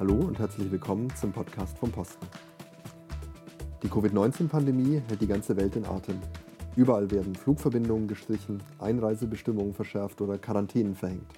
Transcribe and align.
Hallo 0.00 0.14
und 0.14 0.38
herzlich 0.38 0.72
willkommen 0.72 1.14
zum 1.14 1.32
Podcast 1.32 1.76
vom 1.78 1.92
Posten. 1.92 2.26
Die 3.82 3.88
Covid-19-Pandemie 3.88 5.02
hält 5.06 5.20
die 5.20 5.26
ganze 5.26 5.54
Welt 5.56 5.76
in 5.76 5.84
Atem. 5.84 6.18
Überall 6.76 7.10
werden 7.10 7.34
Flugverbindungen 7.34 8.08
gestrichen, 8.08 8.62
Einreisebestimmungen 8.78 9.74
verschärft 9.74 10.22
oder 10.22 10.38
Quarantänen 10.38 10.94
verhängt. 10.94 11.30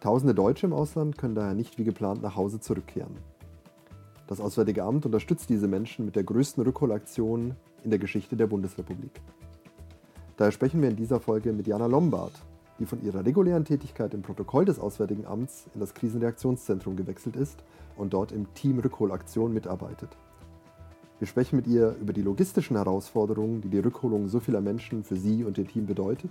Tausende 0.00 0.34
Deutsche 0.34 0.66
im 0.66 0.74
Ausland 0.74 1.16
können 1.16 1.34
daher 1.34 1.54
nicht 1.54 1.78
wie 1.78 1.84
geplant 1.84 2.22
nach 2.22 2.36
Hause 2.36 2.60
zurückkehren. 2.60 3.16
Das 4.26 4.40
Auswärtige 4.40 4.84
Amt 4.84 5.06
unterstützt 5.06 5.48
diese 5.48 5.68
Menschen 5.68 6.04
mit 6.04 6.16
der 6.16 6.24
größten 6.24 6.62
Rückholaktion 6.62 7.56
in 7.82 7.90
der 7.90 7.98
Geschichte 7.98 8.36
der 8.36 8.46
Bundesrepublik. 8.46 9.22
Daher 10.36 10.52
sprechen 10.52 10.82
wir 10.82 10.90
in 10.90 10.96
dieser 10.96 11.18
Folge 11.18 11.54
mit 11.54 11.66
Jana 11.66 11.86
Lombard, 11.86 12.34
die 12.78 12.86
von 12.86 13.02
ihrer 13.02 13.24
regulären 13.24 13.64
Tätigkeit 13.64 14.14
im 14.14 14.22
Protokoll 14.22 14.64
des 14.64 14.78
Auswärtigen 14.78 15.26
Amts 15.26 15.66
in 15.74 15.80
das 15.80 15.94
Krisenreaktionszentrum 15.94 16.96
gewechselt 16.96 17.36
ist 17.36 17.64
und 17.96 18.12
dort 18.12 18.32
im 18.32 18.52
Team 18.54 18.78
Rückholaktion 18.78 19.52
mitarbeitet. 19.52 20.16
Wir 21.18 21.26
sprechen 21.26 21.56
mit 21.56 21.66
ihr 21.66 21.96
über 22.00 22.12
die 22.12 22.22
logistischen 22.22 22.76
Herausforderungen, 22.76 23.60
die 23.60 23.68
die 23.68 23.80
Rückholung 23.80 24.28
so 24.28 24.38
vieler 24.38 24.60
Menschen 24.60 25.02
für 25.02 25.16
sie 25.16 25.42
und 25.42 25.58
ihr 25.58 25.66
Team 25.66 25.86
bedeutet, 25.86 26.30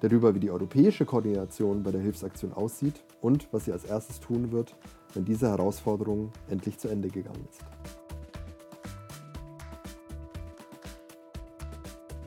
darüber, 0.00 0.34
wie 0.34 0.40
die 0.40 0.50
europäische 0.50 1.06
Koordination 1.06 1.82
bei 1.82 1.92
der 1.92 2.02
Hilfsaktion 2.02 2.52
aussieht 2.52 3.02
und 3.22 3.48
was 3.52 3.64
sie 3.64 3.72
als 3.72 3.84
erstes 3.84 4.20
tun 4.20 4.52
wird, 4.52 4.74
wenn 5.14 5.24
diese 5.24 5.48
Herausforderung 5.48 6.30
endlich 6.50 6.76
zu 6.76 6.88
Ende 6.88 7.08
gegangen 7.08 7.46
ist. 7.50 7.62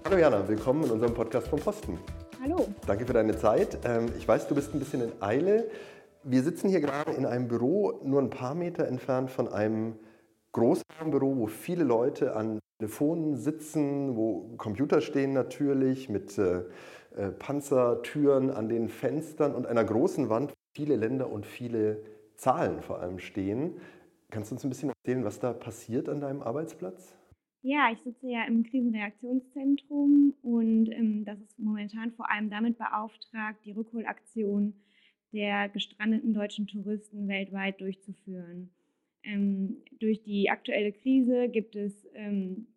Hallo 0.06 0.18
Jana, 0.18 0.48
willkommen 0.48 0.84
in 0.86 0.92
unserem 0.92 1.14
Podcast 1.14 1.48
vom 1.48 1.60
Posten. 1.60 2.00
Hallo. 2.46 2.68
Danke 2.86 3.08
für 3.08 3.14
deine 3.14 3.36
Zeit. 3.36 3.80
Ähm, 3.86 4.06
ich 4.20 4.28
weiß, 4.28 4.48
du 4.48 4.54
bist 4.54 4.72
ein 4.72 4.78
bisschen 4.78 5.02
in 5.02 5.12
Eile. 5.20 5.68
Wir 6.22 6.44
sitzen 6.44 6.70
hier 6.70 6.80
gerade 6.80 7.14
in 7.14 7.26
einem 7.26 7.48
Büro, 7.48 8.00
nur 8.04 8.22
ein 8.22 8.30
paar 8.30 8.54
Meter 8.54 8.88
entfernt 8.88 9.32
von 9.32 9.52
einem 9.52 9.96
Großraumbüro, 10.52 11.38
wo 11.38 11.48
viele 11.48 11.84
Leute 11.84 12.36
an 12.36 12.60
Telefonen 12.78 13.36
sitzen, 13.36 14.16
wo 14.16 14.52
Computer 14.58 15.02
stehen 15.02 15.34
natürlich 15.34 16.08
mit 16.08 16.38
äh, 16.38 16.60
äh, 17.18 17.32
Panzertüren 17.40 18.52
an 18.52 18.70
den 18.70 18.90
Fenstern 18.90 19.56
und 19.56 19.66
einer 19.66 19.84
großen 19.84 20.30
Wand, 20.30 20.52
wo 20.52 20.56
viele 20.76 20.98
Länder 20.98 21.32
und 21.32 21.48
viele 21.48 22.04
Zahlen 22.36 22.84
vor 22.84 23.00
allem 23.00 23.18
stehen. 23.18 23.78
Kannst 24.30 24.52
du 24.52 24.56
uns 24.56 24.64
ein 24.64 24.70
bisschen 24.70 24.90
erzählen, 24.90 25.26
was 25.26 25.40
da 25.40 25.52
passiert 25.52 26.10
an 26.10 26.22
deinem 26.22 26.44
Arbeitsplatz? 26.44 27.16
Ja, 27.68 27.90
ich 27.92 27.98
sitze 28.04 28.30
ja 28.30 28.46
im 28.46 28.62
Krisenreaktionszentrum 28.62 30.36
und 30.44 30.88
ähm, 30.92 31.26
das 31.26 31.42
ist 31.42 31.58
momentan 31.58 32.12
vor 32.12 32.30
allem 32.30 32.52
damit 32.52 32.78
beauftragt, 32.78 33.66
die 33.66 33.72
Rückholaktion 33.72 34.76
der 35.34 35.68
gestrandeten 35.70 36.36
deutschen 36.36 36.68
Touristen 36.68 37.28
weltweit 37.28 37.82
durchzuführen. 37.82 38.70
Ähm, 39.24 39.78
durch 40.00 40.22
die 40.22 40.52
aktuelle 40.52 40.92
Krise 40.92 41.50
gibt 41.50 41.76
es 41.76 42.08
ähm, 42.14 42.68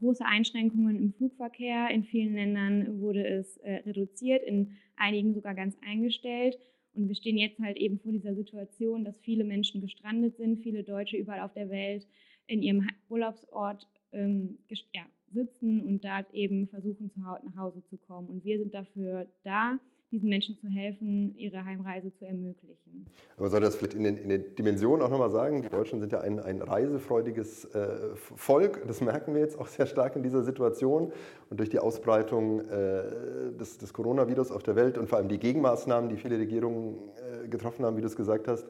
große 0.00 0.26
Einschränkungen 0.26 0.96
im 0.96 1.12
Flugverkehr. 1.12 1.90
In 1.90 2.02
vielen 2.02 2.34
Ländern 2.34 3.00
wurde 3.00 3.24
es 3.24 3.58
äh, 3.58 3.74
reduziert, 3.86 4.42
in 4.42 4.72
einigen 4.96 5.34
sogar 5.34 5.54
ganz 5.54 5.76
eingestellt. 5.86 6.58
Und 6.94 7.06
wir 7.06 7.14
stehen 7.14 7.38
jetzt 7.38 7.60
halt 7.60 7.76
eben 7.76 8.00
vor 8.00 8.10
dieser 8.10 8.34
Situation, 8.34 9.04
dass 9.04 9.20
viele 9.20 9.44
Menschen 9.44 9.80
gestrandet 9.80 10.36
sind, 10.36 10.64
viele 10.64 10.82
Deutsche 10.82 11.16
überall 11.16 11.42
auf 11.42 11.52
der 11.52 11.70
Welt 11.70 12.08
in 12.48 12.60
ihrem 12.60 12.88
Urlaubsort 13.08 13.86
ähm, 14.12 14.58
ja, 14.92 15.02
sitzen 15.32 15.82
und 15.82 16.04
da 16.04 16.24
eben 16.32 16.68
versuchen, 16.68 17.10
zu, 17.10 17.20
nach 17.20 17.56
Hause 17.56 17.82
zu 17.88 17.96
kommen. 17.96 18.28
Und 18.28 18.44
wir 18.44 18.58
sind 18.58 18.74
dafür 18.74 19.26
da, 19.44 19.78
diesen 20.12 20.28
Menschen 20.28 20.58
zu 20.58 20.68
helfen, 20.68 21.34
ihre 21.38 21.64
Heimreise 21.64 22.12
zu 22.18 22.26
ermöglichen. 22.26 23.06
Aber 23.38 23.48
soll 23.48 23.60
das 23.60 23.76
vielleicht 23.76 23.94
in 23.94 24.04
den, 24.04 24.18
in 24.18 24.28
den 24.28 24.54
Dimensionen 24.54 25.00
auch 25.02 25.08
nochmal 25.08 25.30
sagen? 25.30 25.62
Die 25.62 25.70
Deutschen 25.70 26.00
sind 26.00 26.12
ja 26.12 26.20
ein, 26.20 26.38
ein 26.38 26.60
reisefreudiges 26.60 27.64
äh, 27.74 28.14
Volk. 28.14 28.86
Das 28.86 29.00
merken 29.00 29.34
wir 29.34 29.40
jetzt 29.40 29.58
auch 29.58 29.66
sehr 29.66 29.86
stark 29.86 30.14
in 30.14 30.22
dieser 30.22 30.42
Situation. 30.42 31.12
Und 31.48 31.58
durch 31.58 31.70
die 31.70 31.78
Ausbreitung 31.78 32.60
äh, 32.60 33.52
des, 33.58 33.78
des, 33.78 33.94
Coronavirus 33.94 34.50
auf 34.50 34.62
der 34.62 34.76
Welt 34.76 34.98
und 34.98 35.08
vor 35.08 35.16
allem 35.16 35.28
die 35.28 35.38
Gegenmaßnahmen, 35.38 36.10
die 36.10 36.16
viele 36.16 36.38
Regierungen 36.38 36.98
äh, 37.44 37.48
getroffen 37.48 37.86
haben, 37.86 37.96
wie 37.96 38.02
du 38.02 38.06
es 38.06 38.16
gesagt 38.16 38.48
hast, 38.48 38.66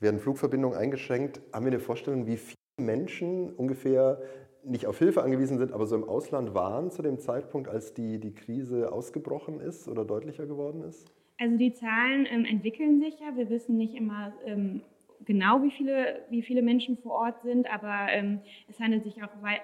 werden 0.00 0.18
Flugverbindungen 0.18 0.78
eingeschränkt. 0.78 1.42
Haben 1.52 1.66
wir 1.66 1.72
eine 1.72 1.80
Vorstellung, 1.80 2.26
wie 2.26 2.38
viele 2.38 2.56
Menschen 2.78 3.50
ungefähr 3.50 4.20
nicht 4.66 4.86
auf 4.86 4.98
Hilfe 4.98 5.22
angewiesen 5.22 5.58
sind, 5.58 5.72
aber 5.72 5.86
so 5.86 5.96
im 5.96 6.04
Ausland 6.04 6.54
waren 6.54 6.90
zu 6.90 7.02
dem 7.02 7.18
Zeitpunkt, 7.18 7.68
als 7.68 7.94
die, 7.94 8.18
die 8.18 8.34
Krise 8.34 8.92
ausgebrochen 8.92 9.60
ist 9.60 9.88
oder 9.88 10.04
deutlicher 10.04 10.46
geworden 10.46 10.82
ist? 10.82 11.06
Also 11.38 11.56
die 11.56 11.72
Zahlen 11.72 12.26
ähm, 12.30 12.44
entwickeln 12.44 13.00
sich 13.00 13.18
ja. 13.20 13.36
Wir 13.36 13.50
wissen 13.50 13.76
nicht 13.76 13.94
immer 13.94 14.32
ähm, 14.44 14.82
genau, 15.24 15.62
wie 15.62 15.70
viele, 15.70 16.20
wie 16.30 16.42
viele 16.42 16.62
Menschen 16.62 16.96
vor 16.98 17.12
Ort 17.12 17.42
sind, 17.42 17.70
aber 17.70 18.08
ähm, 18.10 18.40
es 18.68 18.80
handelt 18.80 19.04
sich 19.04 19.22
auch 19.22 19.42
weit, 19.42 19.60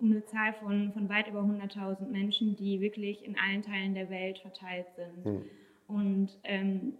um 0.00 0.10
eine 0.10 0.24
Zahl 0.24 0.54
von, 0.54 0.92
von 0.92 1.08
weit 1.08 1.28
über 1.28 1.40
100.000 1.40 2.08
Menschen, 2.08 2.56
die 2.56 2.80
wirklich 2.80 3.24
in 3.24 3.36
allen 3.38 3.62
Teilen 3.62 3.94
der 3.94 4.10
Welt 4.10 4.38
verteilt 4.38 4.86
sind. 4.96 5.24
Hm. 5.24 5.42
Und 5.86 6.38
ähm, 6.44 6.94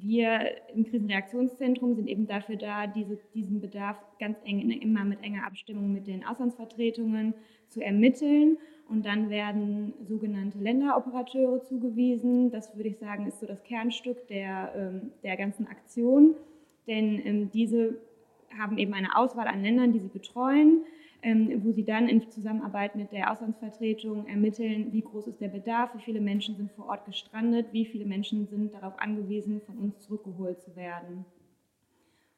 wir 0.00 0.52
im 0.74 0.84
Krisenreaktionszentrum 0.84 1.94
sind 1.94 2.08
eben 2.08 2.26
dafür 2.26 2.56
da, 2.56 2.86
diese, 2.86 3.18
diesen 3.34 3.60
Bedarf 3.60 3.96
ganz 4.18 4.38
eng, 4.44 4.70
immer 4.70 5.04
mit 5.04 5.22
enger 5.22 5.46
Abstimmung 5.46 5.92
mit 5.92 6.06
den 6.06 6.24
Auslandsvertretungen 6.24 7.34
zu 7.68 7.80
ermitteln. 7.80 8.58
Und 8.88 9.04
dann 9.04 9.30
werden 9.30 9.94
sogenannte 10.02 10.58
Länderoperateure 10.58 11.62
zugewiesen. 11.62 12.50
Das 12.50 12.76
würde 12.76 12.88
ich 12.88 12.98
sagen, 12.98 13.26
ist 13.26 13.40
so 13.40 13.46
das 13.46 13.62
Kernstück 13.64 14.28
der, 14.28 14.72
ähm, 14.76 15.12
der 15.22 15.36
ganzen 15.36 15.66
Aktion. 15.66 16.34
Denn 16.86 17.20
ähm, 17.24 17.50
diese 17.50 17.98
haben 18.56 18.78
eben 18.78 18.94
eine 18.94 19.16
Auswahl 19.16 19.48
an 19.48 19.62
Ländern, 19.62 19.92
die 19.92 19.98
sie 19.98 20.08
betreuen 20.08 20.84
wo 21.34 21.72
sie 21.72 21.84
dann 21.84 22.08
in 22.08 22.30
Zusammenarbeit 22.30 22.94
mit 22.94 23.10
der 23.10 23.32
Auslandsvertretung 23.32 24.26
ermitteln, 24.26 24.92
wie 24.92 25.00
groß 25.00 25.26
ist 25.26 25.40
der 25.40 25.48
Bedarf, 25.48 25.92
wie 25.96 26.02
viele 26.02 26.20
Menschen 26.20 26.54
sind 26.56 26.70
vor 26.72 26.86
Ort 26.86 27.04
gestrandet, 27.04 27.66
wie 27.72 27.84
viele 27.84 28.04
Menschen 28.04 28.46
sind 28.46 28.74
darauf 28.74 28.98
angewiesen, 29.00 29.60
von 29.62 29.76
uns 29.76 29.98
zurückgeholt 29.98 30.60
zu 30.60 30.76
werden. 30.76 31.24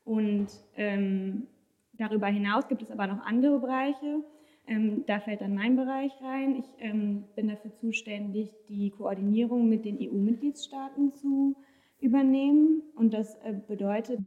Und 0.04 0.48
ähm, 0.76 1.48
darüber 1.92 2.28
hinaus 2.28 2.66
gibt 2.68 2.80
es 2.80 2.90
aber 2.90 3.06
noch 3.06 3.20
andere 3.26 3.58
Bereiche. 3.58 4.24
Ähm, 4.66 5.04
da 5.06 5.20
fällt 5.20 5.42
dann 5.42 5.54
mein 5.54 5.76
Bereich 5.76 6.12
rein. 6.22 6.56
Ich 6.56 6.66
ähm, 6.78 7.24
bin 7.36 7.48
dafür 7.48 7.74
zuständig, 7.74 8.54
die 8.70 8.88
Koordinierung 8.90 9.68
mit 9.68 9.84
den 9.84 9.98
EU-Mitgliedstaaten 10.00 11.12
zu 11.12 11.56
übernehmen. 12.00 12.82
Und 12.96 13.12
das 13.12 13.34
äh, 13.42 13.54
bedeutet, 13.66 14.20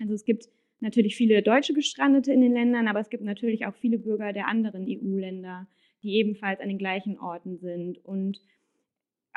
also 0.00 0.14
es 0.14 0.24
gibt 0.24 0.48
natürlich 0.80 1.16
viele 1.16 1.42
Deutsche 1.42 1.74
Gestrandete 1.74 2.32
in 2.32 2.40
den 2.40 2.52
Ländern, 2.52 2.88
aber 2.88 3.00
es 3.00 3.10
gibt 3.10 3.24
natürlich 3.24 3.66
auch 3.66 3.74
viele 3.74 3.98
Bürger 3.98 4.32
der 4.32 4.48
anderen 4.48 4.86
EU-Länder, 4.88 5.66
die 6.02 6.14
ebenfalls 6.14 6.60
an 6.60 6.68
den 6.68 6.78
gleichen 6.78 7.18
Orten 7.18 7.58
sind. 7.58 8.04
Und 8.04 8.40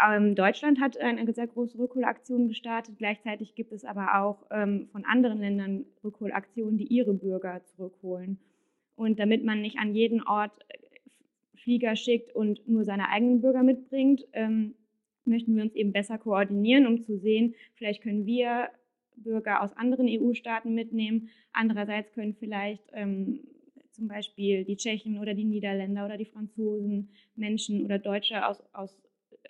ähm, 0.02 0.36
Deutschland 0.36 0.80
hat 0.80 0.98
eine 0.98 1.31
sehr 1.34 1.48
große 1.48 1.78
Rückholaktion 1.78 2.48
gestartet. 2.48 2.96
Gleichzeitig 2.98 3.56
gibt 3.56 3.72
es 3.72 3.86
aber 3.86 4.22
auch 4.22 4.46
ähm, 4.52 4.88
von 4.92 5.06
anderen 5.06 5.40
Ländern 5.40 5.86
Rückholaktionen, 6.04 6.78
die 6.78 6.88
ihre 6.88 7.14
Bürger 7.14 7.64
zurückholen. 7.64 8.40
Und 8.96 9.20
damit 9.20 9.44
man 9.44 9.62
nicht 9.62 9.78
an 9.78 9.94
jeden 9.94 10.24
Ort 10.24 10.52
äh, 10.70 10.78
Flieger 11.58 11.96
schickt 11.96 12.36
und 12.36 12.68
nur 12.68 12.84
seine 12.84 13.10
eigenen 13.10 13.42
Bürger 13.42 13.64
mitbringt, 13.64 14.25
ähm, 14.34 14.75
möchten 15.25 15.56
wir 15.56 15.64
uns 15.64 15.75
eben 15.75 15.94
besser 15.94 16.18
koordinieren, 16.18 16.88
um 16.88 17.02
zu 17.02 17.18
sehen, 17.18 17.56
vielleicht 17.75 18.04
können 18.04 18.25
wir 18.25 18.70
Bürger 19.16 19.62
aus 19.62 19.75
anderen 19.75 20.07
EU-Staaten 20.07 20.74
mitnehmen. 20.74 21.29
Andererseits 21.51 22.12
können 22.13 22.35
vielleicht 22.35 22.84
ähm, 22.94 23.41
zum 23.91 24.07
Beispiel 24.07 24.66
die 24.66 24.78
Tschechen 24.78 25.19
oder 25.19 25.34
die 25.34 25.46
Niederländer 25.46 26.06
oder 26.06 26.18
die 26.18 26.25
Franzosen 26.25 27.09
Menschen 27.35 27.85
oder 27.85 28.00
Deutsche 28.00 28.46
aus, 28.46 28.63
aus 28.74 28.97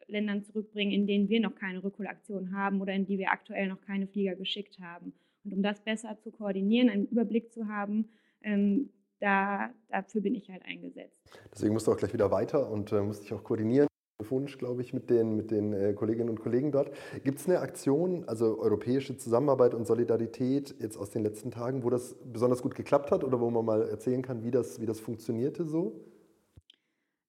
Ländern 0.07 0.44
zurückbringen, 0.44 0.91
in 0.91 1.07
denen 1.07 1.30
wir 1.30 1.39
noch 1.39 1.56
keine 1.56 1.83
Rückholaktion 1.83 2.56
haben 2.56 2.81
oder 2.81 2.94
in 2.94 3.06
die 3.06 3.18
wir 3.18 3.31
aktuell 3.31 3.68
noch 3.68 3.81
keine 3.81 4.07
Flieger 4.07 4.36
geschickt 4.36 4.80
haben. 4.80 5.13
Und 5.44 5.54
um 5.54 5.63
das 5.63 5.81
besser 5.81 6.18
zu 6.19 6.31
koordinieren, 6.31 6.89
einen 6.89 7.07
Überblick 7.07 7.51
zu 7.51 7.68
haben, 7.68 8.10
ähm, 8.42 8.89
da, 9.19 9.74
dafür 9.89 10.21
bin 10.21 10.36
ich 10.36 10.50
halt 10.50 10.63
eingesetzt. 10.65 11.21
Deswegen 11.54 11.74
musst 11.74 11.88
du 11.88 11.92
auch 11.92 11.98
gleich 11.98 12.13
wieder 12.13 12.31
weiter 12.31 12.69
und 12.69 12.92
äh, 12.92 13.01
musst 13.01 13.24
dich 13.24 13.33
auch 13.33 13.44
koordinieren 13.44 13.88
telefonisch, 14.24 14.58
glaube 14.58 14.81
ich, 14.81 14.94
mit 14.94 15.10
den, 15.10 15.36
mit 15.36 15.52
den 15.52 15.74
äh, 15.74 15.94
Kolleginnen 15.94 16.30
und 16.30 16.40
Kollegen 16.40 16.72
dort. 16.72 16.92
Gibt 17.24 17.40
es 17.40 17.48
eine 17.48 17.60
Aktion, 17.60 18.24
also 18.25 18.58
europäische 18.60 19.18
Zusammenarbeit 19.18 19.74
und 19.74 19.86
Solidarität 19.86 20.75
jetzt 20.80 20.98
aus 20.98 21.10
den 21.10 21.24
letzten 21.24 21.52
Tagen, 21.52 21.84
wo 21.84 21.90
das 21.90 22.16
besonders 22.31 22.62
gut 22.62 22.74
geklappt 22.74 23.12
hat 23.12 23.24
oder 23.24 23.42
wo 23.42 23.50
man 23.50 23.66
mal 23.66 23.81
erzählen 23.90 24.22
kann, 24.22 24.44
wie 24.44 24.52
das, 24.52 24.80
wie 24.80 24.86
das 24.86 25.02
funktionierte 25.02 25.66
so? 25.66 26.00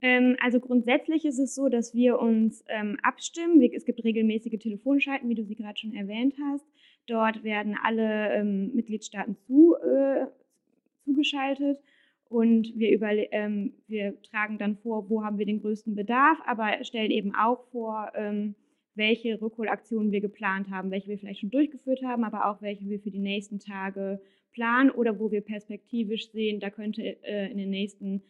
Ähm, 0.02 0.37
also 0.41 0.61
grundsätzlich 0.61 1.25
ist 1.25 1.41
es 1.41 1.55
so, 1.55 1.69
dass 1.69 1.94
wir 1.94 2.20
uns 2.20 2.64
ähm, 2.69 2.96
abstimmen. 3.02 3.61
Es 3.75 3.85
gibt 3.85 4.05
regelmäßige 4.05 4.58
Telefonschalten, 4.61 5.29
wie 5.29 5.35
du 5.35 5.44
sie 5.44 5.56
gerade 5.56 5.79
schon 5.79 5.94
erwähnt 5.94 6.35
hast. 6.50 6.64
Dort 7.06 7.43
werden 7.43 7.76
alle 7.82 8.35
ähm, 8.35 8.70
Mitgliedstaaten 8.75 9.37
zu, 9.46 9.75
äh, 9.75 10.26
zugeschaltet 11.05 11.79
und 12.34 12.76
wir, 12.76 13.00
ähm, 13.31 13.75
wir 13.86 14.20
tragen 14.22 14.58
dann 14.58 14.76
vor, 14.78 15.08
wo 15.08 15.22
haben 15.22 15.38
wir 15.38 15.46
den 15.46 15.60
größten 15.60 15.94
Bedarf, 15.94 16.36
aber 16.44 16.82
stellen 16.82 17.12
eben 17.12 17.32
auch 17.32 17.62
vor, 17.70 18.10
ähm, 18.16 18.56
welche 18.96 19.40
Rückholaktionen 19.40 20.10
wir 20.10 20.20
geplant 20.20 20.69
haben, 20.69 20.90
welche 20.90 21.08
wir 21.08 21.19
vielleicht 21.19 21.40
schon 21.40 21.52
durchgeführt 21.52 22.02
haben, 22.02 22.25
aber 22.25 22.50
auch 22.50 22.60
welche 22.60 22.88
wir 22.88 22.98
für 22.98 23.12
die 23.12 23.20
nächsten 23.20 23.60
Tage 23.60 24.20
planen 24.52 24.90
oder 24.90 25.20
wo 25.20 25.31
wir 25.31 25.42
perspektivisch 25.42 26.32
sehen, 26.32 26.58
da 26.58 26.70
könnte 26.70 27.02
äh, 27.22 27.52
in 27.52 27.56
den 27.58 27.70
nächsten 27.70 28.22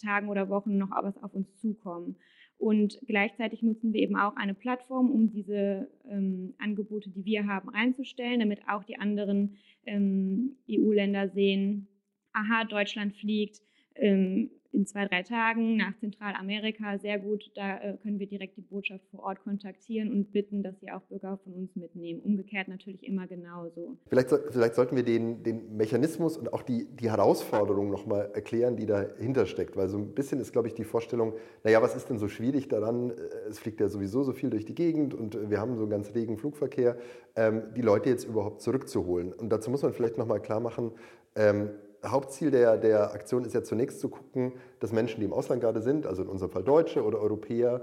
Tagen 0.00 0.28
oder 0.28 0.48
Wochen 0.48 0.78
noch 0.78 0.90
was 1.02 1.20
auf 1.20 1.34
uns 1.34 1.52
zukommen. 1.56 2.14
Und 2.58 3.00
gleichzeitig 3.08 3.62
nutzen 3.62 3.92
wir 3.92 4.02
eben 4.02 4.14
auch 4.14 4.36
eine 4.36 4.54
Plattform, 4.54 5.10
um 5.10 5.30
diese 5.30 5.90
ähm, 6.08 6.54
Angebote, 6.58 7.10
die 7.10 7.24
wir 7.24 7.48
haben, 7.48 7.70
einzustellen, 7.70 8.38
damit 8.38 8.60
auch 8.68 8.84
die 8.84 9.00
anderen 9.00 9.56
ähm, 9.84 10.58
EU-Länder 10.70 11.28
sehen, 11.30 11.88
aha, 12.32 12.64
Deutschland 12.64 13.14
fliegt 13.16 13.60
ähm, 13.94 14.50
in 14.72 14.86
zwei, 14.86 15.06
drei 15.06 15.22
Tagen 15.22 15.76
nach 15.76 15.96
Zentralamerika 15.98 16.98
sehr 16.98 17.18
gut. 17.18 17.50
Da 17.54 17.78
äh, 17.78 17.96
können 18.02 18.18
wir 18.18 18.26
direkt 18.26 18.56
die 18.56 18.62
Botschaft 18.62 19.04
vor 19.10 19.20
Ort 19.20 19.42
kontaktieren 19.44 20.10
und 20.10 20.32
bitten, 20.32 20.62
dass 20.62 20.80
sie 20.80 20.90
auch 20.90 21.02
Bürger 21.02 21.38
von 21.44 21.52
uns 21.52 21.76
mitnehmen. 21.76 22.20
Umgekehrt 22.20 22.68
natürlich 22.68 23.06
immer 23.06 23.26
genauso. 23.26 23.98
Vielleicht, 24.08 24.30
vielleicht 24.50 24.74
sollten 24.74 24.96
wir 24.96 25.02
den, 25.02 25.42
den 25.42 25.76
Mechanismus 25.76 26.38
und 26.38 26.52
auch 26.52 26.62
die, 26.62 26.86
die 26.86 27.10
Herausforderung 27.10 27.90
nochmal 27.90 28.30
erklären, 28.32 28.76
die 28.76 28.86
dahinter 28.86 29.44
steckt. 29.46 29.76
Weil 29.76 29.88
so 29.88 29.98
ein 29.98 30.14
bisschen 30.14 30.40
ist, 30.40 30.52
glaube 30.52 30.68
ich, 30.68 30.74
die 30.74 30.84
Vorstellung, 30.84 31.34
naja, 31.64 31.82
was 31.82 31.94
ist 31.94 32.08
denn 32.08 32.18
so 32.18 32.28
schwierig 32.28 32.68
daran? 32.68 33.12
Es 33.48 33.58
fliegt 33.58 33.80
ja 33.80 33.88
sowieso 33.88 34.22
so 34.22 34.32
viel 34.32 34.48
durch 34.48 34.64
die 34.64 34.74
Gegend 34.74 35.12
und 35.12 35.50
wir 35.50 35.60
haben 35.60 35.76
so 35.76 35.82
einen 35.82 35.90
ganz 35.90 36.14
regen 36.14 36.38
Flugverkehr, 36.38 36.96
ähm, 37.36 37.62
die 37.76 37.82
Leute 37.82 38.08
jetzt 38.08 38.24
überhaupt 38.24 38.62
zurückzuholen. 38.62 39.34
Und 39.34 39.50
dazu 39.50 39.70
muss 39.70 39.82
man 39.82 39.92
vielleicht 39.92 40.16
nochmal 40.16 40.40
klar 40.40 40.60
machen, 40.60 40.92
ähm, 41.36 41.70
Hauptziel 42.04 42.50
der, 42.50 42.76
der 42.76 43.12
Aktion 43.12 43.44
ist 43.44 43.54
ja 43.54 43.62
zunächst 43.62 44.00
zu 44.00 44.08
gucken, 44.08 44.52
dass 44.80 44.92
Menschen, 44.92 45.20
die 45.20 45.26
im 45.26 45.32
Ausland 45.32 45.60
gerade 45.60 45.80
sind, 45.80 46.06
also 46.06 46.22
in 46.22 46.28
unserem 46.28 46.50
Fall 46.50 46.64
Deutsche 46.64 47.04
oder 47.04 47.20
Europäer, 47.20 47.82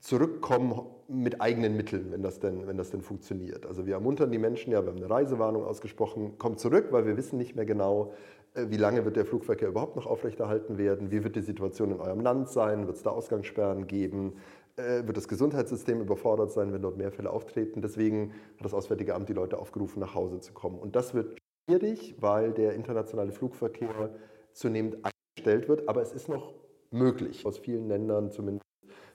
zurückkommen 0.00 0.86
mit 1.08 1.40
eigenen 1.40 1.76
Mitteln, 1.76 2.12
wenn 2.12 2.22
das, 2.22 2.38
denn, 2.38 2.66
wenn 2.66 2.76
das 2.76 2.90
denn 2.90 3.02
funktioniert. 3.02 3.66
Also 3.66 3.86
wir 3.86 3.94
ermuntern 3.94 4.30
die 4.30 4.38
Menschen, 4.38 4.72
ja, 4.72 4.82
wir 4.82 4.90
haben 4.90 4.98
eine 4.98 5.10
Reisewarnung 5.10 5.64
ausgesprochen, 5.64 6.38
kommt 6.38 6.60
zurück, 6.60 6.88
weil 6.90 7.06
wir 7.06 7.16
wissen 7.16 7.36
nicht 7.36 7.56
mehr 7.56 7.64
genau, 7.64 8.12
äh, 8.54 8.66
wie 8.68 8.76
lange 8.76 9.04
wird 9.04 9.16
der 9.16 9.24
Flugverkehr 9.24 9.68
überhaupt 9.68 9.96
noch 9.96 10.06
aufrechterhalten 10.06 10.78
werden, 10.78 11.10
wie 11.10 11.24
wird 11.24 11.36
die 11.36 11.40
Situation 11.40 11.90
in 11.90 12.00
eurem 12.00 12.20
Land 12.20 12.48
sein, 12.48 12.86
wird 12.86 12.96
es 12.96 13.02
da 13.02 13.10
Ausgangssperren 13.10 13.86
geben, 13.86 14.34
äh, 14.76 15.04
wird 15.06 15.16
das 15.16 15.26
Gesundheitssystem 15.26 16.00
überfordert 16.00 16.52
sein, 16.52 16.72
wenn 16.72 16.82
dort 16.82 16.96
mehr 16.96 17.10
Fälle 17.10 17.30
auftreten. 17.30 17.82
Deswegen 17.82 18.32
hat 18.56 18.64
das 18.64 18.74
Auswärtige 18.74 19.14
Amt 19.14 19.28
die 19.28 19.34
Leute 19.34 19.58
aufgerufen, 19.58 20.00
nach 20.00 20.14
Hause 20.14 20.40
zu 20.40 20.52
kommen. 20.52 20.78
Und 20.78 20.94
das 20.94 21.14
wird 21.14 21.36
schwierig, 21.68 22.14
weil 22.20 22.52
der 22.52 22.74
internationale 22.74 23.32
Flugverkehr 23.32 24.10
zunehmend 24.52 24.96
eingestellt 25.04 25.68
wird, 25.68 25.88
aber 25.88 26.02
es 26.02 26.12
ist 26.12 26.28
noch 26.28 26.54
möglich, 26.90 27.44
aus 27.44 27.58
vielen 27.58 27.88
Ländern 27.88 28.30
zumindest 28.30 28.64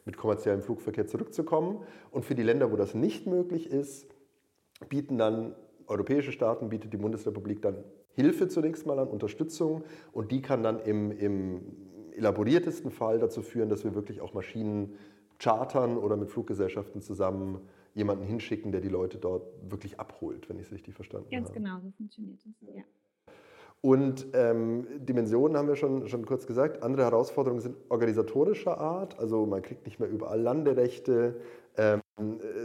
mit 0.06 0.18
kommerziellem 0.18 0.62
Flugverkehr 0.62 1.08
zurückzukommen. 1.08 1.84
Und 2.12 2.26
für 2.26 2.36
die 2.36 2.44
Länder, 2.44 2.72
wo 2.72 2.76
das 2.76 2.94
nicht 2.94 3.26
möglich 3.26 3.72
ist, 3.72 4.14
bieten 4.90 5.18
dann 5.18 5.56
europäische 5.88 6.32
Staaten, 6.32 6.70
bietet 6.70 6.94
die 6.94 6.98
Bundesrepublik 6.98 7.62
dann 7.62 7.84
Hilfe 8.16 8.48
zunächst 8.48 8.86
mal 8.86 9.00
an, 9.00 9.08
Unterstützung 9.08 9.84
und 10.12 10.32
die 10.32 10.42
kann 10.42 10.62
dann 10.62 10.80
im, 10.80 11.12
im 11.12 11.62
elaboriertesten 12.12 12.92
Fall 12.92 13.18
dazu 13.18 13.42
führen, 13.42 13.70
dass 13.70 13.84
wir 13.84 13.96
wirklich 13.96 14.22
auch 14.22 14.34
Maschinen 14.34 14.94
chartern 15.40 15.98
oder 15.98 16.16
mit 16.16 16.30
Fluggesellschaften 16.30 17.02
zusammen 17.02 17.62
jemanden 17.94 18.24
hinschicken, 18.24 18.72
der 18.72 18.82
die 18.82 18.90
Leute 18.90 19.18
dort 19.18 19.48
wirklich 19.70 20.00
abholt, 20.00 20.50
wenn 20.50 20.58
ich 20.58 20.68
es 20.68 20.72
richtig 20.72 20.96
verstanden 20.96 21.30
Ganz 21.30 21.50
habe. 21.50 21.60
Ganz 21.60 21.66
genau, 21.66 21.82
so 21.82 21.92
funktioniert 21.92 22.40
es, 22.40 22.76
ja. 22.76 22.84
Und 23.86 24.28
ähm, 24.34 24.88
Dimensionen 24.98 25.58
haben 25.58 25.68
wir 25.68 25.76
schon, 25.76 26.08
schon 26.08 26.26
kurz 26.26 26.48
gesagt. 26.48 26.82
Andere 26.84 27.04
Herausforderungen 27.04 27.60
sind 27.60 27.76
organisatorischer 27.90 28.78
Art. 28.78 29.20
Also 29.20 29.46
man 29.46 29.62
kriegt 29.62 29.86
nicht 29.86 30.00
mehr 30.00 30.10
überall 30.10 30.40
Landerechte. 30.40 31.36
Ähm, 31.76 32.02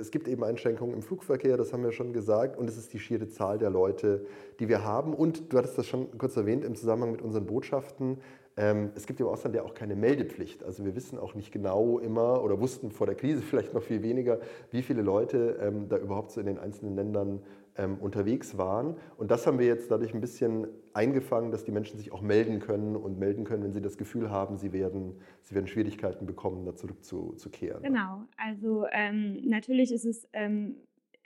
es 0.01 0.13
gibt 0.13 0.29
eben 0.29 0.45
Einschränkungen 0.45 0.95
im 0.95 1.03
Flugverkehr, 1.03 1.57
das 1.57 1.73
haben 1.73 1.83
wir 1.83 1.91
schon 1.91 2.13
gesagt. 2.13 2.57
Und 2.57 2.71
es 2.71 2.77
ist 2.77 2.93
die 2.93 3.01
schiere 3.01 3.27
Zahl 3.27 3.59
der 3.59 3.71
Leute, 3.71 4.27
die 4.61 4.69
wir 4.69 4.85
haben. 4.85 5.13
Und 5.13 5.53
du 5.53 5.59
hattest 5.59 5.77
das 5.77 5.89
schon 5.89 6.17
kurz 6.19 6.37
erwähnt 6.37 6.65
im 6.65 6.77
Zusammenhang 6.77 7.11
mit 7.11 7.23
unseren 7.23 7.47
Botschaften. 7.47 8.19
Ähm, 8.59 8.91
es 8.97 9.07
gibt 9.07 9.21
im 9.21 9.29
Ausland 9.29 9.55
ja 9.55 9.63
auch 9.63 9.73
keine 9.73 9.95
Meldepflicht. 9.95 10.65
Also 10.65 10.85
wir 10.85 10.97
wissen 10.97 11.17
auch 11.17 11.35
nicht 11.35 11.53
genau 11.53 12.01
immer 12.01 12.43
oder 12.43 12.61
wussten 12.61 12.91
vor 12.91 13.07
der 13.07 13.15
Krise 13.15 13.41
vielleicht 13.49 13.73
noch 13.73 13.83
viel 13.83 14.03
weniger, 14.03 14.41
wie 14.71 14.83
viele 14.83 15.03
Leute 15.03 15.59
ähm, 15.63 15.89
da 15.89 15.97
überhaupt 15.97 16.33
so 16.33 16.41
in 16.41 16.47
den 16.47 16.59
einzelnen 16.59 16.97
Ländern 16.97 17.41
ähm, 17.77 17.99
unterwegs 18.01 18.59
waren. 18.59 18.97
Und 19.17 19.31
das 19.31 19.47
haben 19.47 19.61
wir 19.61 19.67
jetzt 19.67 19.93
dadurch 19.93 20.13
ein 20.13 20.21
bisschen 20.21 20.67
eingefangen, 20.93 21.53
dass 21.53 21.65
die 21.65 21.71
Menschen 21.71 21.97
sich 21.99 22.11
auch 22.11 22.21
melden 22.21 22.59
können 22.59 22.97
und 22.97 23.21
melden 23.21 23.45
können, 23.45 23.63
wenn 23.63 23.73
sie 23.73 23.81
das 23.81 23.97
Gefühl 23.97 24.31
haben, 24.31 24.57
sie 24.57 24.73
werden, 24.73 25.21
sie 25.43 25.55
werden 25.55 25.69
Schwierigkeiten 25.69 26.27
bekommen, 26.27 26.67
da 26.67 26.75
zurückzukehren. 26.75 27.85
Genau. 27.85 28.25
Also 28.37 28.87
ähm, 28.91 29.41
natürlich 29.45 29.93
ist 29.93 30.05
es 30.05 30.27
ähm, 30.33 30.75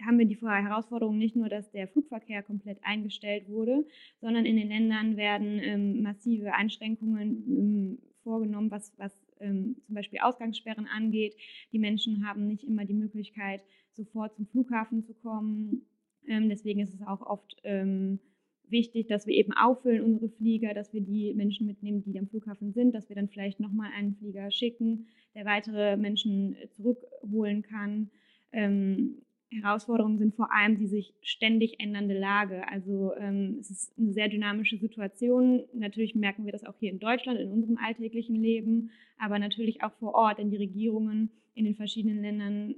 haben 0.04 0.18
wir 0.18 0.26
die 0.26 0.38
Herausforderung 0.40 1.18
nicht 1.18 1.36
nur, 1.36 1.48
dass 1.48 1.70
der 1.70 1.88
Flugverkehr 1.88 2.42
komplett 2.42 2.78
eingestellt 2.82 3.48
wurde, 3.48 3.86
sondern 4.20 4.46
in 4.46 4.56
den 4.56 4.68
Ländern 4.68 5.16
werden 5.16 5.60
ähm, 5.62 6.02
massive 6.02 6.54
Einschränkungen 6.54 7.44
ähm, 7.46 7.98
vorgenommen, 8.22 8.70
was, 8.70 8.92
was 8.98 9.12
ähm, 9.40 9.76
zum 9.86 9.94
Beispiel 9.94 10.20
Ausgangssperren 10.20 10.86
angeht. 10.86 11.36
Die 11.72 11.78
Menschen 11.78 12.26
haben 12.26 12.46
nicht 12.46 12.64
immer 12.64 12.84
die 12.84 12.94
Möglichkeit, 12.94 13.62
sofort 13.92 14.34
zum 14.34 14.46
Flughafen 14.46 15.02
zu 15.02 15.14
kommen. 15.14 15.86
Ähm, 16.26 16.48
deswegen 16.48 16.80
ist 16.80 16.94
es 16.94 17.02
auch 17.06 17.20
oft 17.22 17.56
ähm, 17.64 18.20
wichtig, 18.68 19.08
dass 19.08 19.26
wir 19.26 19.34
eben 19.34 19.52
auffüllen 19.52 20.02
unsere 20.02 20.28
Flieger, 20.30 20.74
dass 20.74 20.92
wir 20.92 21.00
die 21.00 21.34
Menschen 21.34 21.66
mitnehmen, 21.66 22.02
die 22.02 22.18
am 22.18 22.28
Flughafen 22.28 22.72
sind, 22.72 22.92
dass 22.94 23.08
wir 23.08 23.16
dann 23.16 23.28
vielleicht 23.28 23.60
nochmal 23.60 23.90
einen 23.96 24.14
Flieger 24.14 24.50
schicken, 24.50 25.06
der 25.34 25.44
weitere 25.44 25.96
Menschen 25.96 26.56
zurückholen 26.70 27.62
kann. 27.62 28.10
Ähm, 28.52 29.22
Herausforderungen 29.60 30.18
sind 30.18 30.34
vor 30.34 30.52
allem 30.52 30.78
die 30.78 30.86
sich 30.86 31.14
ständig 31.22 31.78
ändernde 31.78 32.18
Lage. 32.18 32.66
Also 32.68 33.12
ähm, 33.16 33.58
es 33.60 33.70
ist 33.70 33.98
eine 33.98 34.12
sehr 34.12 34.28
dynamische 34.28 34.78
Situation. 34.78 35.64
Natürlich 35.74 36.14
merken 36.14 36.44
wir 36.44 36.52
das 36.52 36.64
auch 36.64 36.74
hier 36.78 36.90
in 36.90 36.98
Deutschland, 36.98 37.38
in 37.38 37.50
unserem 37.50 37.78
alltäglichen 37.78 38.36
Leben, 38.36 38.90
aber 39.18 39.38
natürlich 39.38 39.82
auch 39.82 39.92
vor 39.94 40.14
Ort, 40.14 40.38
denn 40.38 40.50
die 40.50 40.56
Regierungen 40.56 41.30
in 41.54 41.64
den 41.64 41.74
verschiedenen 41.74 42.22
Ländern 42.22 42.74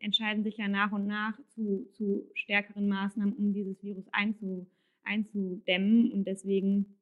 entscheiden 0.00 0.42
sich 0.42 0.56
ja 0.56 0.68
nach 0.68 0.92
und 0.92 1.06
nach 1.06 1.38
zu, 1.48 1.86
zu 1.92 2.30
stärkeren 2.34 2.88
Maßnahmen, 2.88 3.34
um 3.34 3.52
dieses 3.52 3.82
Virus 3.82 4.06
einzu, 4.12 4.66
einzudämmen. 5.04 6.10
Und 6.12 6.26
deswegen 6.26 6.96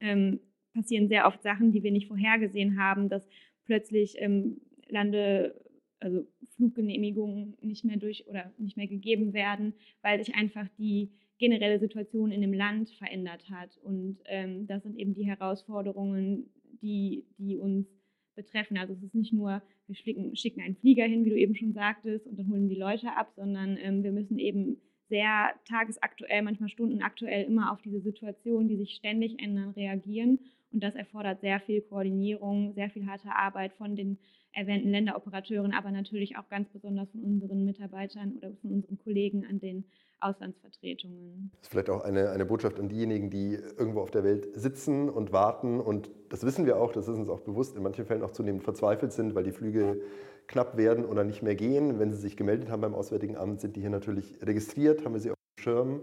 ähm, 0.00 0.40
passieren 0.72 1.08
sehr 1.08 1.26
oft 1.26 1.42
Sachen, 1.42 1.72
die 1.72 1.82
wir 1.82 1.92
nicht 1.92 2.08
vorhergesehen 2.08 2.80
haben, 2.80 3.08
dass 3.08 3.28
plötzlich 3.66 4.14
ähm, 4.18 4.60
Lande 4.88 5.54
also 6.00 6.26
Fluggenehmigungen 6.56 7.56
nicht 7.60 7.84
mehr 7.84 7.96
durch 7.96 8.26
oder 8.26 8.52
nicht 8.58 8.76
mehr 8.76 8.88
gegeben 8.88 9.32
werden, 9.32 9.74
weil 10.02 10.22
sich 10.22 10.34
einfach 10.34 10.68
die 10.78 11.10
generelle 11.38 11.78
Situation 11.78 12.32
in 12.32 12.40
dem 12.40 12.52
Land 12.52 12.90
verändert 12.90 13.48
hat. 13.50 13.78
Und 13.78 14.18
ähm, 14.26 14.66
das 14.66 14.82
sind 14.82 14.96
eben 14.96 15.14
die 15.14 15.24
Herausforderungen, 15.26 16.50
die, 16.82 17.24
die 17.38 17.56
uns 17.56 17.86
betreffen. 18.34 18.78
Also 18.78 18.94
es 18.94 19.02
ist 19.02 19.14
nicht 19.14 19.32
nur, 19.32 19.62
wir 19.86 19.94
schicken, 19.94 20.36
schicken 20.36 20.60
einen 20.60 20.76
Flieger 20.76 21.04
hin, 21.04 21.24
wie 21.24 21.30
du 21.30 21.38
eben 21.38 21.54
schon 21.54 21.72
sagtest, 21.72 22.26
und 22.26 22.38
dann 22.38 22.48
holen 22.48 22.68
die 22.68 22.76
Leute 22.76 23.16
ab, 23.16 23.32
sondern 23.36 23.76
ähm, 23.78 24.02
wir 24.02 24.12
müssen 24.12 24.38
eben 24.38 24.80
sehr 25.10 25.50
tagesaktuell, 25.68 26.42
manchmal 26.42 26.70
stundenaktuell 26.70 27.44
immer 27.44 27.72
auf 27.72 27.82
diese 27.82 28.00
Situation, 28.00 28.68
die 28.68 28.76
sich 28.76 28.94
ständig 28.94 29.38
ändern, 29.42 29.70
reagieren. 29.70 30.38
Und 30.72 30.82
das 30.82 30.94
erfordert 30.94 31.40
sehr 31.40 31.60
viel 31.60 31.82
Koordinierung, 31.82 32.72
sehr 32.74 32.88
viel 32.88 33.06
harte 33.06 33.34
Arbeit 33.34 33.74
von 33.74 33.96
den 33.96 34.18
erwähnten 34.52 34.90
Länderoperateuren, 34.90 35.72
aber 35.72 35.90
natürlich 35.90 36.36
auch 36.36 36.48
ganz 36.48 36.68
besonders 36.70 37.10
von 37.10 37.22
unseren 37.22 37.64
Mitarbeitern 37.64 38.36
oder 38.36 38.52
von 38.62 38.72
unseren 38.72 38.98
Kollegen 38.98 39.44
an 39.46 39.60
den 39.60 39.84
Auslandsvertretungen. 40.20 41.50
Das 41.52 41.62
ist 41.62 41.70
vielleicht 41.70 41.90
auch 41.90 42.02
eine, 42.02 42.30
eine 42.30 42.44
Botschaft 42.44 42.78
an 42.78 42.88
diejenigen, 42.88 43.30
die 43.30 43.54
irgendwo 43.54 44.00
auf 44.00 44.10
der 44.10 44.24
Welt 44.24 44.48
sitzen 44.54 45.08
und 45.08 45.32
warten. 45.32 45.80
Und 45.80 46.10
das 46.28 46.44
wissen 46.44 46.66
wir 46.66 46.78
auch, 46.78 46.92
das 46.92 47.08
ist 47.08 47.16
uns 47.16 47.28
auch 47.28 47.40
bewusst, 47.40 47.76
in 47.76 47.82
manchen 47.82 48.04
Fällen 48.04 48.22
auch 48.22 48.32
zunehmend 48.32 48.62
verzweifelt 48.62 49.12
sind, 49.12 49.34
weil 49.34 49.44
die 49.44 49.52
Flüge 49.52 50.02
knapp 50.50 50.76
werden 50.76 51.04
oder 51.04 51.24
nicht 51.24 51.42
mehr 51.42 51.54
gehen. 51.54 51.98
Wenn 51.98 52.10
sie 52.10 52.18
sich 52.18 52.36
gemeldet 52.36 52.70
haben 52.70 52.80
beim 52.80 52.94
Auswärtigen 52.94 53.36
Amt, 53.36 53.60
sind 53.60 53.76
die 53.76 53.80
hier 53.80 53.90
natürlich 53.90 54.36
registriert, 54.42 55.04
haben 55.04 55.14
wir 55.14 55.20
sie 55.20 55.30
auf 55.30 55.36
dem 55.58 55.62
Schirm 55.62 56.00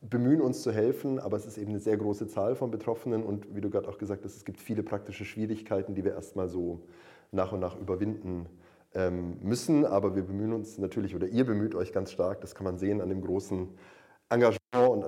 bemühen 0.00 0.40
uns 0.40 0.62
zu 0.62 0.72
helfen, 0.72 1.18
aber 1.18 1.36
es 1.36 1.46
ist 1.46 1.58
eben 1.58 1.70
eine 1.70 1.80
sehr 1.80 1.96
große 1.96 2.28
Zahl 2.28 2.54
von 2.54 2.70
Betroffenen 2.70 3.24
und 3.24 3.54
wie 3.54 3.60
du 3.60 3.70
gerade 3.70 3.88
auch 3.88 3.98
gesagt 3.98 4.24
hast, 4.24 4.36
es 4.36 4.44
gibt 4.44 4.60
viele 4.60 4.82
praktische 4.82 5.24
Schwierigkeiten, 5.24 5.94
die 5.94 6.04
wir 6.04 6.12
erstmal 6.12 6.48
so 6.48 6.80
nach 7.32 7.52
und 7.52 7.60
nach 7.60 7.76
überwinden 7.78 8.46
ähm, 8.94 9.38
müssen. 9.42 9.84
Aber 9.84 10.14
wir 10.14 10.22
bemühen 10.22 10.52
uns 10.52 10.78
natürlich, 10.78 11.16
oder 11.16 11.26
ihr 11.26 11.44
bemüht 11.44 11.74
euch 11.74 11.92
ganz 11.92 12.12
stark, 12.12 12.40
das 12.40 12.54
kann 12.54 12.64
man 12.64 12.78
sehen 12.78 13.00
an 13.00 13.08
dem 13.08 13.22
großen 13.22 13.68
Engagement 14.30 14.57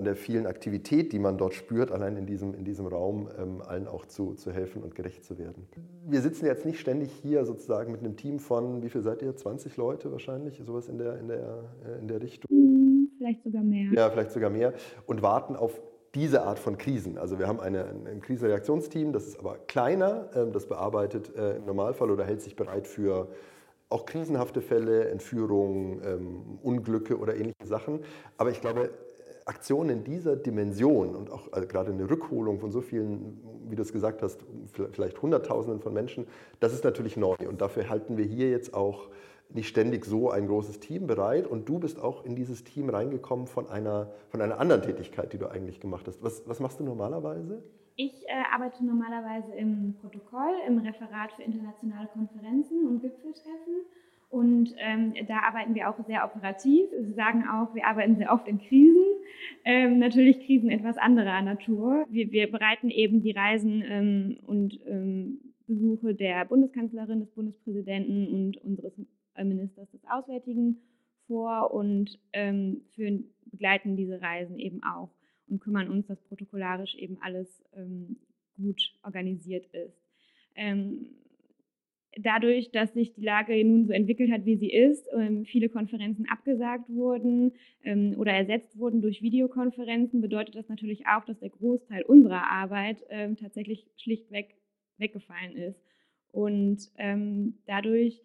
an 0.00 0.04
der 0.04 0.16
vielen 0.16 0.47
Aktivität, 0.47 1.12
die 1.12 1.19
man 1.19 1.37
dort 1.37 1.52
spürt, 1.52 1.92
allein 1.92 2.16
in 2.16 2.25
diesem, 2.25 2.54
in 2.54 2.64
diesem 2.64 2.87
Raum, 2.87 3.28
ähm, 3.38 3.61
allen 3.61 3.87
auch 3.87 4.07
zu, 4.07 4.33
zu 4.33 4.50
helfen 4.50 4.83
und 4.83 4.95
gerecht 4.95 5.26
zu 5.26 5.38
werden. 5.38 5.66
Wir 6.09 6.23
sitzen 6.23 6.47
jetzt 6.47 6.64
nicht 6.64 6.80
ständig 6.80 7.12
hier 7.12 7.45
sozusagen 7.45 7.92
mit 7.92 8.00
einem 8.00 8.16
Team 8.16 8.38
von, 8.38 8.83
wie 8.83 8.88
viel 8.88 9.02
seid 9.02 9.21
ihr? 9.21 9.37
20 9.37 9.76
Leute 9.76 10.11
wahrscheinlich, 10.11 10.59
sowas 10.64 10.88
in 10.88 10.97
der, 10.97 11.19
in 11.19 11.28
der, 11.28 11.64
äh, 11.87 12.00
in 12.00 12.09
der 12.09 12.23
Richtung? 12.23 12.49
Vielleicht 13.19 13.45
sogar 13.45 13.62
mehr. 13.62 13.92
Ja, 13.92 14.09
vielleicht 14.09 14.33
sogar 14.33 14.49
mehr. 14.49 14.73
Und 15.07 15.21
warten 15.21 15.54
auf 15.54 15.83
diese 16.14 16.45
Art 16.45 16.59
von 16.59 16.78
Krisen. 16.78 17.19
Also 17.19 17.38
wir 17.38 17.47
haben 17.47 17.61
eine, 17.61 17.85
ein 17.85 18.23
Krisenreaktionsteam, 18.23 19.12
das 19.12 19.26
ist 19.26 19.38
aber 19.38 19.59
kleiner, 19.69 20.30
ähm, 20.35 20.52
das 20.52 20.66
bearbeitet 20.66 21.37
äh, 21.37 21.57
im 21.57 21.66
Normalfall 21.66 22.11
oder 22.11 22.25
hält 22.25 22.40
sich 22.40 22.57
bereit 22.57 22.87
für 22.87 23.28
auch 23.90 24.07
krisenhafte 24.07 24.62
Fälle, 24.62 25.11
Entführungen, 25.11 26.00
ähm, 26.07 26.59
Unglücke 26.62 27.19
oder 27.19 27.35
ähnliche 27.35 27.66
Sachen. 27.66 28.00
Aber 28.38 28.50
ich 28.50 28.61
glaube, 28.61 28.90
Aktionen 29.50 30.04
dieser 30.04 30.37
Dimension 30.37 31.16
und 31.16 31.30
auch 31.33 31.52
also 31.52 31.66
gerade 31.66 31.90
eine 31.90 32.09
Rückholung 32.09 32.61
von 32.61 32.71
so 32.71 32.80
vielen, 32.80 33.40
wie 33.69 33.75
du 33.75 33.83
es 33.83 33.92
gesagt 33.92 34.23
hast, 34.23 34.40
vielleicht 34.92 35.21
Hunderttausenden 35.21 35.80
von 35.80 35.92
Menschen, 35.92 36.28
das 36.61 36.73
ist 36.73 36.85
natürlich 36.85 37.16
neu. 37.16 37.35
Und 37.49 37.61
dafür 37.61 37.90
halten 37.90 38.16
wir 38.16 38.25
hier 38.25 38.49
jetzt 38.49 38.75
auch 38.75 39.09
nicht 39.52 39.66
ständig 39.66 40.04
so 40.04 40.30
ein 40.30 40.47
großes 40.47 40.78
Team 40.78 41.09
bereit. 41.09 41.49
Und 41.49 41.69
du 41.69 41.80
bist 41.80 42.00
auch 42.00 42.25
in 42.25 42.37
dieses 42.37 42.62
Team 42.62 42.88
reingekommen 42.90 43.49
von 43.49 43.69
einer, 43.69 44.12
von 44.28 44.40
einer 44.40 44.61
anderen 44.61 44.83
Tätigkeit, 44.83 45.33
die 45.33 45.38
du 45.38 45.49
eigentlich 45.49 45.80
gemacht 45.80 46.07
hast. 46.07 46.23
Was, 46.23 46.49
was 46.49 46.61
machst 46.61 46.78
du 46.78 46.85
normalerweise? 46.85 47.61
Ich 47.97 48.23
äh, 48.28 48.54
arbeite 48.54 48.85
normalerweise 48.85 49.52
im 49.57 49.97
Protokoll, 50.00 50.54
im 50.69 50.78
Referat 50.78 51.33
für 51.33 51.42
internationale 51.42 52.07
Konferenzen 52.07 52.87
und 52.87 53.00
Gipfeltreffen. 53.00 53.85
Und 54.31 54.73
ähm, 54.79 55.13
da 55.27 55.41
arbeiten 55.41 55.75
wir 55.75 55.91
auch 55.91 56.07
sehr 56.07 56.25
operativ. 56.25 56.89
Wir 56.93 57.15
sagen 57.15 57.45
auch, 57.49 57.75
wir 57.75 57.85
arbeiten 57.85 58.17
sehr 58.17 58.33
oft 58.33 58.47
in 58.47 58.61
Krisen. 58.61 59.05
Ähm, 59.65 59.99
natürlich 59.99 60.47
Krisen 60.47 60.71
etwas 60.71 60.97
anderer 60.97 61.43
Natur. 61.43 62.07
Wir, 62.09 62.31
wir 62.31 62.51
bereiten 62.51 62.91
eben 62.91 63.23
die 63.23 63.33
Reisen 63.33 63.83
ähm, 63.85 64.39
und 64.47 64.79
ähm, 64.87 65.41
Besuche 65.67 66.15
der 66.15 66.45
Bundeskanzlerin, 66.45 67.21
des 67.21 67.31
Bundespräsidenten 67.31 68.29
und 68.29 68.57
unseres 68.59 68.93
äh, 69.35 69.45
Ministers 69.45 69.91
des 69.91 70.05
Auswärtigen 70.09 70.81
vor 71.27 71.73
und 71.75 72.19
ähm, 72.33 72.83
führen, 72.95 73.25
begleiten 73.47 73.97
diese 73.97 74.23
Reisen 74.23 74.61
eben 74.61 74.83
auch 74.85 75.11
und 75.49 75.61
kümmern 75.61 75.91
uns, 75.91 76.07
dass 76.07 76.21
protokollarisch 76.23 76.95
eben 76.95 77.19
alles 77.21 77.65
ähm, 77.75 78.17
gut 78.57 78.93
organisiert 79.03 79.67
ist. 79.75 79.97
Ähm, 80.55 81.07
dadurch, 82.17 82.71
dass 82.71 82.93
sich 82.93 83.12
die 83.12 83.23
Lage 83.23 83.64
nun 83.64 83.87
so 83.87 83.93
entwickelt 83.93 84.31
hat, 84.33 84.45
wie 84.45 84.57
sie 84.57 84.71
ist, 84.71 85.07
ähm, 85.17 85.45
viele 85.45 85.69
Konferenzen 85.69 86.26
abgesagt 86.29 86.88
wurden 86.88 87.52
ähm, 87.85 88.14
oder 88.19 88.33
ersetzt 88.33 88.79
wurden 88.79 89.00
durch 89.00 89.23
Videokonferenzen, 89.23 90.21
bedeutet 90.21 90.57
das 90.57 90.69
natürlich 90.69 91.07
auch, 91.07 91.25
dass 91.25 91.38
der 91.38 91.50
Großteil 91.50 92.02
unserer 92.02 92.50
Arbeit 92.50 93.05
ähm, 93.11 93.37
tatsächlich 93.37 93.87
schlichtweg 93.97 94.57
weggefallen 94.99 95.57
ist. 95.57 95.81
Und 96.33 96.93
dadurch 97.67 98.23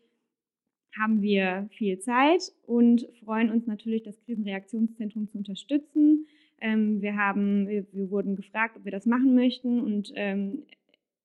haben 0.95 1.23
wir 1.23 1.67
viel 1.71 1.97
Zeit 1.97 2.51
und 2.67 3.07
freuen 3.23 3.49
uns 3.49 3.65
natürlich, 3.65 4.03
das 4.03 4.21
Krisenreaktionszentrum 4.21 5.27
zu 5.27 5.39
unterstützen. 5.39 6.27
Wir, 6.59 7.15
haben, 7.17 7.67
wir, 7.67 8.11
wurden 8.11 8.35
gefragt, 8.35 8.77
ob 8.77 8.85
wir 8.85 8.91
das 8.91 9.07
machen 9.07 9.33
möchten 9.33 9.79
und 9.79 10.13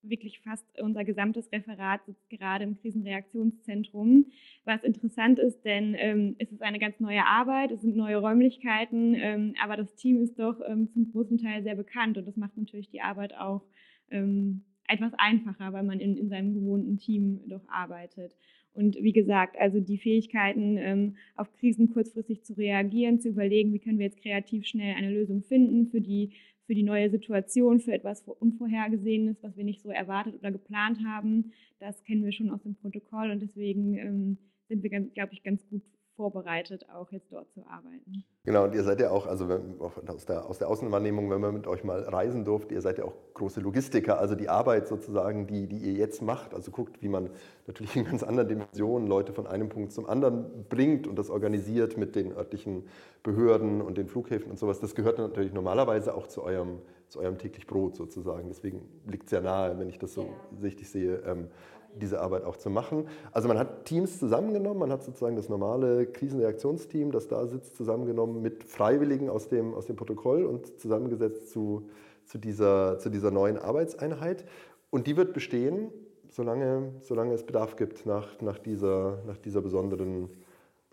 wirklich 0.03 0.39
fast 0.39 0.65
unser 0.79 1.03
gesamtes 1.03 1.51
Referat 1.51 2.05
sitzt 2.05 2.29
gerade 2.29 2.63
im 2.63 2.77
Krisenreaktionszentrum, 2.77 4.25
was 4.65 4.83
interessant 4.83 5.39
ist, 5.39 5.63
denn 5.63 5.95
ähm, 5.97 6.35
es 6.39 6.51
ist 6.51 6.61
eine 6.61 6.79
ganz 6.79 6.99
neue 6.99 7.25
Arbeit, 7.25 7.71
es 7.71 7.81
sind 7.81 7.95
neue 7.95 8.17
Räumlichkeiten, 8.17 9.15
ähm, 9.15 9.53
aber 9.61 9.77
das 9.77 9.95
Team 9.95 10.21
ist 10.21 10.39
doch 10.39 10.59
ähm, 10.67 10.89
zum 10.89 11.11
großen 11.11 11.37
Teil 11.37 11.63
sehr 11.63 11.75
bekannt 11.75 12.17
und 12.17 12.27
das 12.27 12.37
macht 12.37 12.57
natürlich 12.57 12.89
die 12.89 13.01
Arbeit 13.01 13.37
auch 13.37 13.63
ähm, 14.09 14.63
etwas 14.87 15.13
einfacher, 15.17 15.73
weil 15.73 15.83
man 15.83 15.99
in, 15.99 16.17
in 16.17 16.29
seinem 16.29 16.53
gewohnten 16.53 16.97
Team 16.97 17.41
doch 17.47 17.67
arbeitet. 17.69 18.35
Und 18.73 18.95
wie 18.95 19.11
gesagt, 19.11 19.57
also 19.59 19.79
die 19.79 19.97
Fähigkeiten, 19.97 20.77
ähm, 20.77 21.15
auf 21.35 21.51
Krisen 21.53 21.91
kurzfristig 21.91 22.43
zu 22.43 22.53
reagieren, 22.53 23.19
zu 23.19 23.29
überlegen, 23.29 23.73
wie 23.73 23.79
können 23.79 23.99
wir 23.99 24.05
jetzt 24.05 24.21
kreativ 24.21 24.65
schnell 24.65 24.95
eine 24.95 25.11
Lösung 25.11 25.43
finden 25.43 25.87
für 25.87 25.99
die, 25.99 26.31
für 26.71 26.75
die 26.75 26.83
neue 26.83 27.09
Situation, 27.09 27.81
für 27.81 27.91
etwas 27.91 28.21
Unvorhergesehenes, 28.21 29.43
was 29.43 29.57
wir 29.57 29.65
nicht 29.65 29.81
so 29.81 29.89
erwartet 29.89 30.35
oder 30.35 30.53
geplant 30.53 30.99
haben, 31.05 31.51
das 31.79 32.01
kennen 32.05 32.23
wir 32.23 32.31
schon 32.31 32.49
aus 32.49 32.63
dem 32.63 32.75
Protokoll 32.75 33.29
und 33.29 33.41
deswegen 33.41 33.97
ähm, 33.97 34.37
sind 34.69 34.81
wir, 34.81 34.89
glaube 34.89 35.33
ich, 35.33 35.43
ganz 35.43 35.67
gut 35.67 35.81
vorbereitet, 36.21 36.85
auch 36.93 37.11
jetzt 37.11 37.31
dort 37.31 37.51
zu 37.51 37.65
arbeiten. 37.65 38.23
Genau, 38.43 38.65
und 38.65 38.75
ihr 38.75 38.83
seid 38.83 38.99
ja 38.99 39.09
auch, 39.09 39.25
also 39.25 39.49
wenn, 39.49 39.79
aus, 39.79 40.25
der, 40.25 40.45
aus 40.45 40.59
der 40.59 40.67
Außenwahrnehmung, 40.67 41.31
wenn 41.31 41.41
man 41.41 41.53
mit 41.53 41.65
euch 41.65 41.83
mal 41.83 42.01
reisen 42.01 42.45
durfte, 42.45 42.75
ihr 42.75 42.81
seid 42.81 42.99
ja 42.99 43.05
auch 43.05 43.13
große 43.33 43.59
Logistiker, 43.59 44.19
also 44.19 44.35
die 44.35 44.47
Arbeit 44.47 44.87
sozusagen, 44.87 45.47
die, 45.47 45.67
die 45.67 45.77
ihr 45.77 45.93
jetzt 45.93 46.21
macht, 46.21 46.53
also 46.53 46.69
guckt, 46.69 47.01
wie 47.01 47.07
man 47.07 47.31
natürlich 47.65 47.95
in 47.95 48.05
ganz 48.05 48.21
anderen 48.21 48.49
Dimensionen 48.49 49.07
Leute 49.07 49.33
von 49.33 49.47
einem 49.47 49.69
Punkt 49.69 49.93
zum 49.93 50.05
anderen 50.05 50.65
bringt 50.69 51.07
und 51.07 51.17
das 51.17 51.31
organisiert 51.31 51.97
mit 51.97 52.15
den 52.15 52.31
örtlichen 52.31 52.87
Behörden 53.23 53.81
und 53.81 53.97
den 53.97 54.07
Flughäfen 54.07 54.51
und 54.51 54.59
sowas, 54.59 54.79
das 54.79 54.93
gehört 54.93 55.17
natürlich 55.17 55.53
normalerweise 55.53 56.13
auch 56.13 56.27
zu 56.27 56.43
eurem, 56.43 56.79
zu 57.11 57.19
eurem 57.19 57.37
täglich 57.37 57.67
Brot 57.67 57.97
sozusagen. 57.97 58.47
Deswegen 58.47 58.87
liegt 59.05 59.25
es 59.25 59.31
ja 59.31 59.41
nahe, 59.41 59.77
wenn 59.77 59.89
ich 59.89 59.99
das 59.99 60.13
so 60.13 60.21
ja. 60.21 60.29
richtig 60.63 60.89
sehe. 60.89 61.21
Ähm, 61.25 61.49
diese 61.93 62.21
Arbeit 62.21 62.45
auch 62.45 62.55
zu 62.55 62.69
machen. 62.69 63.09
Also 63.33 63.49
man 63.49 63.59
hat 63.59 63.83
Teams 63.83 64.17
zusammengenommen, 64.17 64.79
man 64.79 64.91
hat 64.93 65.03
sozusagen 65.03 65.35
das 65.35 65.49
normale 65.49 66.05
Krisenreaktionsteam, 66.05 67.11
das 67.11 67.27
da 67.27 67.45
sitzt, 67.47 67.75
zusammengenommen 67.75 68.41
mit 68.41 68.63
Freiwilligen 68.63 69.29
aus 69.29 69.49
dem, 69.49 69.73
aus 69.73 69.87
dem 69.87 69.97
Protokoll 69.97 70.45
und 70.45 70.79
zusammengesetzt 70.79 71.51
zu, 71.51 71.89
zu, 72.23 72.37
dieser, 72.37 72.97
zu 72.99 73.09
dieser 73.09 73.29
neuen 73.29 73.57
Arbeitseinheit. 73.57 74.45
Und 74.89 75.05
die 75.05 75.17
wird 75.17 75.33
bestehen, 75.33 75.91
solange, 76.29 76.93
solange 77.01 77.33
es 77.33 77.45
Bedarf 77.45 77.75
gibt 77.75 78.05
nach, 78.05 78.39
nach, 78.41 78.57
dieser, 78.57 79.21
nach 79.27 79.37
dieser 79.37 79.61
besonderen 79.61 80.29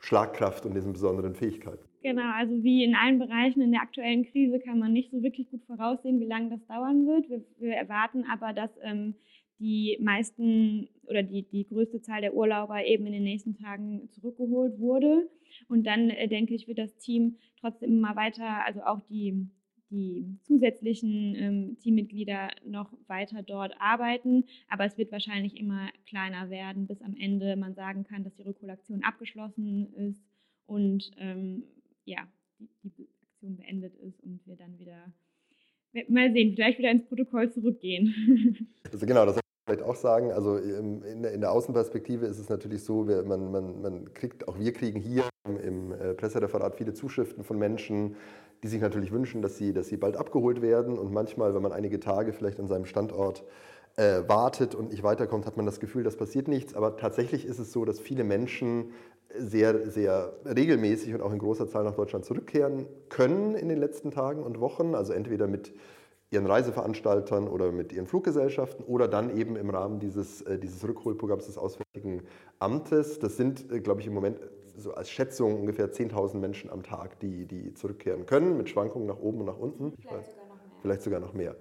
Schlagkraft 0.00 0.66
und 0.66 0.74
diesen 0.74 0.92
besonderen 0.92 1.36
Fähigkeiten. 1.36 1.87
Genau, 2.00 2.30
also 2.32 2.62
wie 2.62 2.84
in 2.84 2.94
allen 2.94 3.18
Bereichen 3.18 3.60
in 3.60 3.72
der 3.72 3.82
aktuellen 3.82 4.24
Krise 4.24 4.60
kann 4.60 4.78
man 4.78 4.92
nicht 4.92 5.10
so 5.10 5.22
wirklich 5.22 5.50
gut 5.50 5.64
voraussehen, 5.64 6.20
wie 6.20 6.26
lange 6.26 6.50
das 6.50 6.64
dauern 6.66 7.06
wird. 7.06 7.28
Wir, 7.28 7.44
wir 7.58 7.72
erwarten 7.72 8.24
aber, 8.30 8.52
dass 8.52 8.70
ähm, 8.82 9.14
die 9.58 9.98
meisten 10.00 10.88
oder 11.08 11.24
die, 11.24 11.42
die 11.42 11.66
größte 11.66 12.00
Zahl 12.00 12.20
der 12.20 12.34
Urlauber 12.34 12.84
eben 12.84 13.06
in 13.06 13.12
den 13.12 13.24
nächsten 13.24 13.54
Tagen 13.54 14.08
zurückgeholt 14.12 14.78
wurde. 14.78 15.28
Und 15.68 15.86
dann 15.86 16.10
äh, 16.10 16.28
denke 16.28 16.54
ich, 16.54 16.68
wird 16.68 16.78
das 16.78 16.96
Team 16.98 17.36
trotzdem 17.60 17.90
immer 17.90 18.14
weiter, 18.14 18.64
also 18.64 18.82
auch 18.82 19.00
die, 19.08 19.48
die 19.90 20.38
zusätzlichen 20.44 21.34
ähm, 21.34 21.76
Teammitglieder 21.80 22.50
noch 22.64 22.92
weiter 23.08 23.42
dort 23.42 23.74
arbeiten. 23.80 24.44
Aber 24.68 24.84
es 24.84 24.96
wird 24.96 25.10
wahrscheinlich 25.10 25.56
immer 25.56 25.88
kleiner 26.06 26.50
werden, 26.50 26.86
bis 26.86 27.02
am 27.02 27.16
Ende 27.16 27.56
man 27.56 27.74
sagen 27.74 28.04
kann, 28.04 28.22
dass 28.22 28.36
die 28.36 28.42
Rückholaktion 28.42 29.02
abgeschlossen 29.02 29.92
ist 29.94 30.22
und 30.66 31.10
ähm, 31.18 31.64
ja, 32.08 32.26
die, 32.58 33.08
Aktion 33.22 33.56
beendet 33.56 33.94
ist 33.96 34.20
und 34.22 34.40
wir 34.46 34.56
dann 34.56 34.78
wieder 34.78 35.12
mal 36.08 36.32
sehen, 36.32 36.54
vielleicht 36.54 36.78
wieder 36.78 36.90
ins 36.90 37.06
Protokoll 37.06 37.52
zurückgehen. 37.52 38.66
Also 38.90 39.04
genau, 39.04 39.26
das 39.26 39.38
vielleicht 39.66 39.82
auch 39.82 39.96
sagen, 39.96 40.32
also 40.32 40.56
in, 40.56 41.22
der 41.22 41.52
Außenperspektive 41.52 42.24
ist 42.24 42.38
es 42.38 42.48
natürlich 42.48 42.82
so, 42.82 43.04
man, 43.04 43.52
man, 43.52 43.82
man 43.82 44.14
kriegt, 44.14 44.48
auch 44.48 44.58
wir 44.58 44.72
kriegen 44.72 44.98
hier 44.98 45.28
im 45.46 45.92
äh, 45.92 46.14
Pressereferat 46.14 46.76
viele 46.76 46.94
Zuschriften 46.94 47.44
von 47.44 47.58
Menschen, 47.58 48.16
die 48.62 48.68
sich 48.68 48.80
natürlich 48.80 49.12
wünschen, 49.12 49.42
dass 49.42 49.58
sie, 49.58 49.74
dass 49.74 49.88
sie 49.88 49.98
bald 49.98 50.16
abgeholt 50.16 50.62
werden. 50.62 50.98
Und 50.98 51.12
manchmal, 51.12 51.54
wenn 51.54 51.60
man 51.60 51.72
einige 51.72 52.00
Tage 52.00 52.32
vielleicht 52.32 52.58
an 52.58 52.66
seinem 52.66 52.86
Standort 52.86 53.44
äh, 53.96 54.22
wartet 54.26 54.74
und 54.74 54.90
nicht 54.90 55.02
weiterkommt, 55.02 55.44
hat 55.44 55.58
man 55.58 55.66
das 55.66 55.80
Gefühl, 55.80 56.02
das 56.02 56.16
passiert 56.16 56.48
nichts. 56.48 56.72
Aber 56.74 56.96
tatsächlich 56.96 57.44
ist 57.44 57.58
es 57.58 57.70
so, 57.70 57.84
dass 57.84 58.00
viele 58.00 58.24
Menschen 58.24 58.92
sehr, 59.36 59.90
sehr 59.90 60.32
regelmäßig 60.44 61.14
und 61.14 61.20
auch 61.20 61.32
in 61.32 61.38
großer 61.38 61.68
Zahl 61.68 61.84
nach 61.84 61.94
Deutschland 61.94 62.24
zurückkehren 62.24 62.86
können 63.08 63.54
in 63.54 63.68
den 63.68 63.78
letzten 63.78 64.10
Tagen 64.10 64.42
und 64.42 64.60
Wochen. 64.60 64.94
Also 64.94 65.12
entweder 65.12 65.46
mit 65.46 65.72
ihren 66.30 66.46
Reiseveranstaltern 66.46 67.48
oder 67.48 67.72
mit 67.72 67.92
ihren 67.92 68.06
Fluggesellschaften 68.06 68.84
oder 68.84 69.08
dann 69.08 69.34
eben 69.36 69.56
im 69.56 69.70
Rahmen 69.70 69.98
dieses, 69.98 70.42
äh, 70.42 70.58
dieses 70.58 70.86
Rückholprogramms 70.86 71.46
des 71.46 71.56
Auswärtigen 71.56 72.22
Amtes. 72.58 73.18
Das 73.18 73.36
sind, 73.36 73.70
äh, 73.72 73.80
glaube 73.80 74.00
ich, 74.00 74.06
im 74.06 74.14
Moment 74.14 74.38
so 74.76 74.92
als 74.92 75.10
Schätzung 75.10 75.58
ungefähr 75.60 75.90
10.000 75.92 76.38
Menschen 76.38 76.70
am 76.70 76.82
Tag, 76.82 77.18
die, 77.20 77.46
die 77.46 77.74
zurückkehren 77.74 78.26
können, 78.26 78.56
mit 78.56 78.68
Schwankungen 78.68 79.06
nach 79.06 79.18
oben 79.18 79.40
und 79.40 79.46
nach 79.46 79.58
unten. 79.58 79.92
Vielleicht, 79.92 80.12
weiß, 80.12 80.34
sogar, 80.34 80.46
noch 80.46 80.54
mehr. 80.54 80.78
vielleicht 80.82 81.02
sogar 81.02 81.20
noch 81.20 81.32
mehr. 81.32 81.56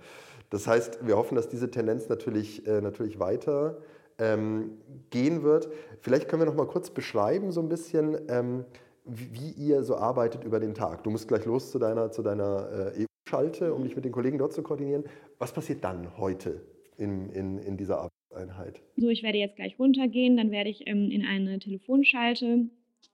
Das 0.50 0.68
heißt, 0.68 1.06
wir 1.06 1.18
hoffen, 1.18 1.36
dass 1.36 1.50
diese 1.50 1.72
Tendenz 1.72 2.10
natürlich, 2.10 2.66
äh, 2.68 2.82
natürlich 2.82 3.20
weiter 3.20 3.78
ähm, 4.20 4.78
gehen 5.10 5.44
wird. 5.44 5.70
Vielleicht 6.02 6.28
können 6.28 6.42
wir 6.42 6.48
noch 6.48 6.56
mal 6.56 6.68
kurz 6.68 6.90
beschreiben, 6.90 7.52
so 7.52 7.62
ein 7.62 7.70
bisschen, 7.70 8.18
ähm, 8.30 8.66
wie, 9.06 9.34
wie, 9.34 9.52
ihr 9.52 9.84
so 9.84 9.96
arbeitet 9.96 10.44
über 10.44 10.60
den 10.60 10.74
Tag. 10.74 11.04
Du 11.04 11.10
musst 11.10 11.28
gleich 11.28 11.46
los 11.46 11.72
zu 11.72 11.80
deiner, 11.80 12.12
zu 12.12 12.24
deiner 12.24 12.92
äh, 12.96 13.06
schalte, 13.28 13.74
um 13.74 13.84
mich 13.84 13.96
mit 13.96 14.06
den 14.06 14.12
Kollegen 14.12 14.38
dort 14.38 14.54
zu 14.54 14.64
koordinieren. 14.64 15.04
Was 15.38 15.54
passiert 15.54 15.84
dann 15.84 16.18
heute 16.18 16.62
in, 16.98 17.30
in, 17.30 17.60
in 17.60 17.78
dieser 17.78 18.00
Arbeitseinheit? 18.00 18.82
So, 18.96 19.10
ich 19.10 19.24
werde 19.24 19.38
jetzt 19.38 19.56
gleich 19.56 19.78
runtergehen, 19.78 20.38
dann 20.38 20.52
werde 20.52 20.70
ich 20.70 20.88
ähm, 20.88 21.12
in 21.12 21.26
eine 21.26 21.60
Telefonschalte 21.60 22.70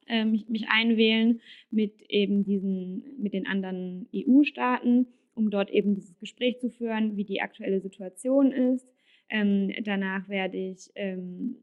ähm, 0.07 0.43
mich, 0.47 0.67
einwählen 0.69 1.41
mit 1.71 2.01
eben 2.09 2.43
diesen, 2.43 3.03
mit 3.19 3.33
den 3.33 3.47
anderen 3.47 4.07
EU-Staaten, 4.15 5.07
um 5.35 5.49
dort 5.49 5.71
eben 5.71 5.95
dieses 5.95 6.17
Gespräch 6.19 6.59
zu 6.59 6.69
führen, 6.69 7.17
wie 7.17 7.23
die 7.23 7.41
aktuelle 7.41 7.81
Situation 7.81 8.51
ist. 8.51 8.87
Ähm, 9.29 9.71
danach 9.83 10.27
werde 10.29 10.57
ich 10.57 10.91
ähm, 10.95 11.57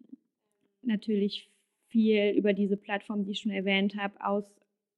natürlich 0.82 1.50
viel 1.88 2.32
über 2.36 2.52
diese 2.52 2.76
Plattform, 2.76 3.24
die 3.24 3.32
ich 3.32 3.40
schon 3.40 3.52
erwähnt 3.52 3.96
habe, 3.96 4.14
aus 4.24 4.44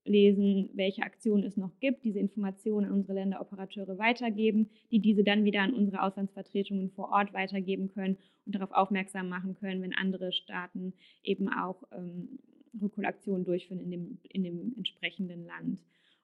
lesen, 0.04 0.68
welche 0.74 1.02
Aktionen 1.02 1.44
es 1.44 1.56
noch 1.56 1.78
gibt, 1.78 2.04
diese 2.04 2.18
Informationen 2.18 2.86
an 2.86 2.92
unsere 2.92 3.14
Länderoperateure 3.14 3.98
weitergeben, 3.98 4.68
die 4.90 4.98
diese 4.98 5.22
dann 5.22 5.44
wieder 5.44 5.60
an 5.62 5.74
unsere 5.74 6.02
Auslandsvertretungen 6.02 6.90
vor 6.90 7.10
Ort 7.10 7.32
weitergeben 7.32 7.88
können 7.88 8.18
und 8.44 8.54
darauf 8.54 8.72
aufmerksam 8.72 9.28
machen 9.28 9.54
können, 9.54 9.82
wenn 9.82 9.94
andere 9.94 10.32
Staaten 10.32 10.92
eben 11.22 11.48
auch 11.48 11.82
ähm, 11.92 12.40
Rückholaktionen 12.80 13.44
durchführen 13.44 13.80
in 13.80 13.90
dem, 13.90 14.18
in 14.28 14.42
dem 14.42 14.74
entsprechenden 14.76 15.44
Land. 15.44 15.80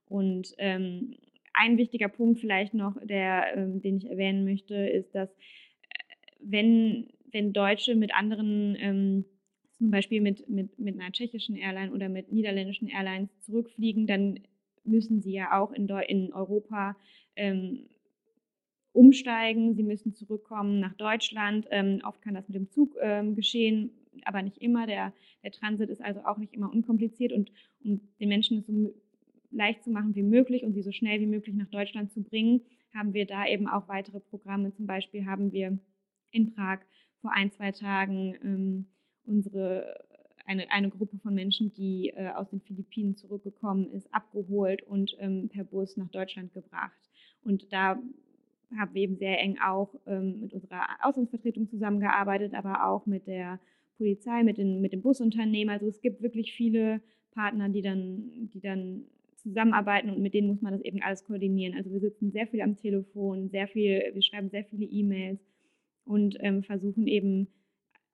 Und 0.07 0.55
ähm, 0.59 1.15
ein 1.53 1.77
wichtiger 1.77 2.09
Punkt 2.09 2.41
vielleicht 2.41 2.75
noch, 2.75 2.97
der, 3.05 3.57
ähm, 3.57 3.81
den 3.81 3.99
ich 3.99 4.09
erwähnen 4.09 4.45
möchte, 4.45 4.75
ist, 4.75 5.15
dass 5.15 5.29
wenn, 6.39 7.09
wenn 7.33 7.53
Deutsche 7.53 7.95
mit 7.95 8.15
anderen 8.15 8.77
ähm, 8.79 9.25
zum 9.73 9.91
Beispiel 9.91 10.21
mit, 10.21 10.49
mit, 10.49 10.79
mit 10.79 10.99
einer 10.99 11.13
tschechischen 11.13 11.57
Airline 11.57 11.93
oder 11.93 12.09
mit 12.09 12.33
niederländischen 12.33 12.89
Airlines 12.89 13.31
zurückfliegen, 13.41 14.07
dann 14.07 14.41
müssen 14.85 15.21
sie 15.21 15.33
ja 15.33 15.61
auch 15.61 15.73
in, 15.73 15.89
in 16.09 16.33
Europa 16.33 16.97
ähm, 17.37 17.89
umsteigen. 18.93 19.75
Sie 19.75 19.85
müssen 19.85 20.15
zurückkommen 20.15 20.81
nach 20.81 20.95
Deutschland. 20.95 21.67
Ähm, 21.71 22.01
oft 22.05 22.21
kann 22.23 22.35
das 22.35 22.49
mit 22.49 22.57
dem 22.57 22.71
Zug 22.71 22.97
ähm, 23.01 23.37
geschehen, 23.37 23.93
aber 24.25 24.43
nicht 24.43 24.59
immer. 24.59 24.87
Der, 24.87 25.13
der 25.45 25.53
Transit 25.53 25.91
ist 25.91 26.03
also 26.03 26.21
auch 26.25 26.39
nicht 26.39 26.55
immer 26.55 26.73
unkompliziert 26.73 27.33
und 27.33 27.53
um 27.85 28.01
den 28.19 28.29
Menschen 28.29 28.59
es 28.59 28.67
so 28.67 28.95
leicht 29.51 29.85
zu 29.85 29.91
machen 29.91 30.15
wie 30.15 30.23
möglich 30.23 30.65
und 30.65 30.73
sie 30.75 30.83
so 30.83 30.93
schnell 30.93 31.21
wie 31.21 31.27
möglich 31.27 31.55
nach 31.55 31.69
Deutschland 31.69 32.13
zu 32.13 32.23
bringen, 32.23 32.63
haben 32.95 33.15
wir 33.15 33.27
da 33.27 33.47
eben 33.47 33.69
auch 33.69 33.89
weitere 33.89 34.21
Programme. 34.21 34.73
Zum 34.75 34.87
Beispiel 34.87 35.27
haben 35.27 35.53
wir 35.53 35.79
in 36.31 36.55
Prag 36.55 36.81
vor 37.21 37.33
ein, 37.33 37.51
zwei 37.51 37.73
Tagen 37.73 38.35
ähm, 38.43 38.87
unsere 39.25 40.09
eine, 40.49 40.71
eine 40.71 40.89
Gruppe 40.89 41.19
von 41.19 41.35
Menschen, 41.35 41.73
die 41.75 42.09
äh, 42.17 42.31
aus 42.31 42.49
den 42.49 42.61
Philippinen 42.63 43.15
zurückgekommen 43.17 43.91
ist, 43.93 44.13
abgeholt 44.15 44.83
und 44.83 45.15
ähm, 45.19 45.51
per 45.51 45.65
Bus 45.65 45.99
nach 45.99 46.09
Deutschland 46.09 46.55
gebracht. 46.55 46.99
Und 47.43 47.71
da 47.71 47.99
haben 48.77 48.95
wir 48.95 49.03
eben 49.03 49.17
sehr 49.17 49.39
eng 49.41 49.59
auch 49.59 49.95
ähm, 50.07 50.41
mit 50.41 50.55
unserer 50.55 50.87
Auslandsvertretung 51.03 51.69
zusammengearbeitet, 51.69 52.55
aber 52.55 52.87
auch 52.87 53.05
mit 53.05 53.27
der 53.27 53.61
Polizei, 53.99 54.43
mit 54.43 54.57
den, 54.57 54.81
mit 54.81 54.95
dem 54.95 55.03
Busunternehmen. 55.03 55.73
Also 55.73 55.87
es 55.87 56.01
gibt 56.01 56.23
wirklich 56.23 56.55
viele 56.55 57.03
Partner, 57.33 57.69
die 57.69 57.83
dann, 57.83 58.49
die 58.55 58.61
dann 58.61 59.05
zusammenarbeiten 59.37 60.11
und 60.11 60.21
mit 60.21 60.35
denen 60.35 60.49
muss 60.49 60.63
man 60.63 60.73
das 60.73 60.83
eben 60.83 61.03
alles 61.03 61.25
koordinieren. 61.25 61.77
Also 61.77 61.93
wir 61.93 62.01
sitzen 62.01 62.33
sehr 62.33 62.47
viel 62.47 62.63
am 62.63 62.77
Telefon, 62.77 63.51
sehr 63.51 63.69
viel, 63.69 64.03
wir 64.13 64.23
schreiben 64.23 64.49
sehr 64.49 64.65
viele 64.65 64.87
E-Mails 64.87 65.41
und 66.09 66.37
ähm, 66.41 66.63
versuchen 66.63 67.07
eben 67.07 67.49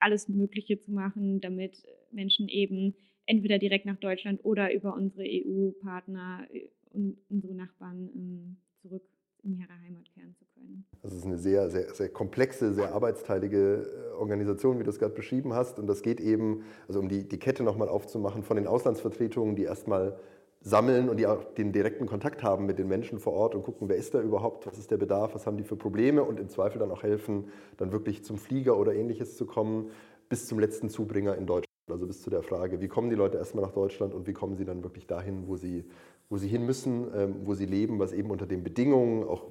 alles 0.00 0.28
Mögliche 0.28 0.78
zu 0.78 0.92
machen, 0.92 1.40
damit 1.40 1.82
Menschen 2.10 2.48
eben 2.48 2.94
entweder 3.26 3.58
direkt 3.58 3.86
nach 3.86 3.96
Deutschland 3.96 4.44
oder 4.44 4.74
über 4.74 4.94
unsere 4.94 5.24
EU-Partner 5.24 6.46
äh, 6.52 6.68
und 6.90 7.16
unsere 7.28 7.54
Nachbarn 7.54 8.10
ähm, 8.14 8.56
zurück 8.82 9.02
in 9.42 9.58
ihre 9.58 9.72
Heimat 9.84 10.10
kehren 10.14 10.34
zu 10.34 10.44
können. 10.54 10.86
Das 11.02 11.12
ist 11.12 11.24
eine 11.24 11.38
sehr, 11.38 11.70
sehr, 11.70 11.94
sehr 11.94 12.08
komplexe, 12.08 12.72
sehr 12.72 12.92
arbeitsteilige 12.92 14.12
äh, 14.12 14.14
Organisation, 14.14 14.78
wie 14.78 14.84
du 14.84 14.90
es 14.90 14.98
gerade 14.98 15.14
beschrieben 15.14 15.52
hast. 15.52 15.78
Und 15.78 15.86
das 15.86 16.02
geht 16.02 16.20
eben, 16.20 16.64
also 16.88 17.00
um 17.00 17.08
die, 17.08 17.28
die 17.28 17.38
Kette 17.38 17.62
nochmal 17.62 17.88
aufzumachen, 17.88 18.42
von 18.42 18.56
den 18.56 18.66
Auslandsvertretungen, 18.66 19.54
die 19.54 19.64
erstmal 19.64 20.18
sammeln 20.64 21.10
und 21.10 21.18
die 21.18 21.26
auch 21.26 21.44
den 21.44 21.72
direkten 21.72 22.06
Kontakt 22.06 22.42
haben 22.42 22.64
mit 22.64 22.78
den 22.78 22.88
Menschen 22.88 23.18
vor 23.18 23.34
Ort 23.34 23.54
und 23.54 23.62
gucken, 23.62 23.88
wer 23.90 23.96
ist 23.96 24.14
da 24.14 24.20
überhaupt, 24.20 24.66
was 24.66 24.78
ist 24.78 24.90
der 24.90 24.96
Bedarf, 24.96 25.34
was 25.34 25.46
haben 25.46 25.58
die 25.58 25.62
für 25.62 25.76
Probleme 25.76 26.24
und 26.24 26.40
im 26.40 26.48
Zweifel 26.48 26.78
dann 26.78 26.90
auch 26.90 27.02
helfen, 27.02 27.48
dann 27.76 27.92
wirklich 27.92 28.24
zum 28.24 28.38
Flieger 28.38 28.78
oder 28.78 28.94
ähnliches 28.94 29.36
zu 29.36 29.44
kommen, 29.44 29.90
bis 30.30 30.46
zum 30.46 30.58
letzten 30.58 30.88
Zubringer 30.88 31.36
in 31.36 31.46
Deutschland. 31.46 31.68
Also 31.90 32.06
bis 32.06 32.22
zu 32.22 32.30
der 32.30 32.42
Frage, 32.42 32.80
wie 32.80 32.88
kommen 32.88 33.10
die 33.10 33.16
Leute 33.16 33.36
erstmal 33.36 33.62
nach 33.62 33.72
Deutschland 33.72 34.14
und 34.14 34.26
wie 34.26 34.32
kommen 34.32 34.56
sie 34.56 34.64
dann 34.64 34.82
wirklich 34.82 35.06
dahin, 35.06 35.46
wo 35.48 35.56
sie, 35.56 35.84
wo 36.30 36.38
sie 36.38 36.48
hin 36.48 36.64
müssen, 36.64 37.08
ähm, 37.14 37.36
wo 37.44 37.52
sie 37.52 37.66
leben, 37.66 37.98
was 37.98 38.14
eben 38.14 38.30
unter 38.30 38.46
den 38.46 38.64
Bedingungen, 38.64 39.22
auch 39.24 39.48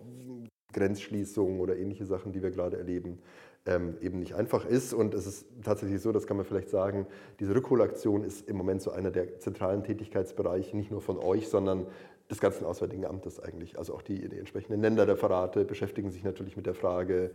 Grenzschließungen 0.73 1.59
oder 1.59 1.77
ähnliche 1.77 2.05
Sachen, 2.05 2.31
die 2.31 2.41
wir 2.41 2.49
gerade 2.49 2.77
erleben, 2.77 3.19
ähm, 3.65 3.95
eben 4.01 4.19
nicht 4.19 4.35
einfach 4.35 4.65
ist. 4.65 4.93
Und 4.93 5.13
es 5.13 5.25
ist 5.25 5.47
tatsächlich 5.63 6.01
so, 6.01 6.11
das 6.11 6.27
kann 6.27 6.37
man 6.37 6.45
vielleicht 6.45 6.69
sagen, 6.69 7.07
diese 7.39 7.55
Rückholaktion 7.55 8.23
ist 8.23 8.47
im 8.47 8.57
Moment 8.57 8.81
so 8.81 8.91
einer 8.91 9.11
der 9.11 9.39
zentralen 9.39 9.83
Tätigkeitsbereiche, 9.83 10.75
nicht 10.75 10.91
nur 10.91 11.01
von 11.01 11.17
euch, 11.17 11.47
sondern 11.47 11.87
des 12.29 12.39
ganzen 12.39 12.65
Auswärtigen 12.65 13.05
Amtes 13.05 13.39
eigentlich. 13.39 13.77
Also 13.77 13.93
auch 13.93 14.01
die, 14.01 14.27
die 14.27 14.37
entsprechenden 14.37 14.81
Länderreferate 14.81 15.65
beschäftigen 15.65 16.09
sich 16.09 16.23
natürlich 16.23 16.55
mit 16.55 16.65
der 16.65 16.73
Frage, 16.73 17.31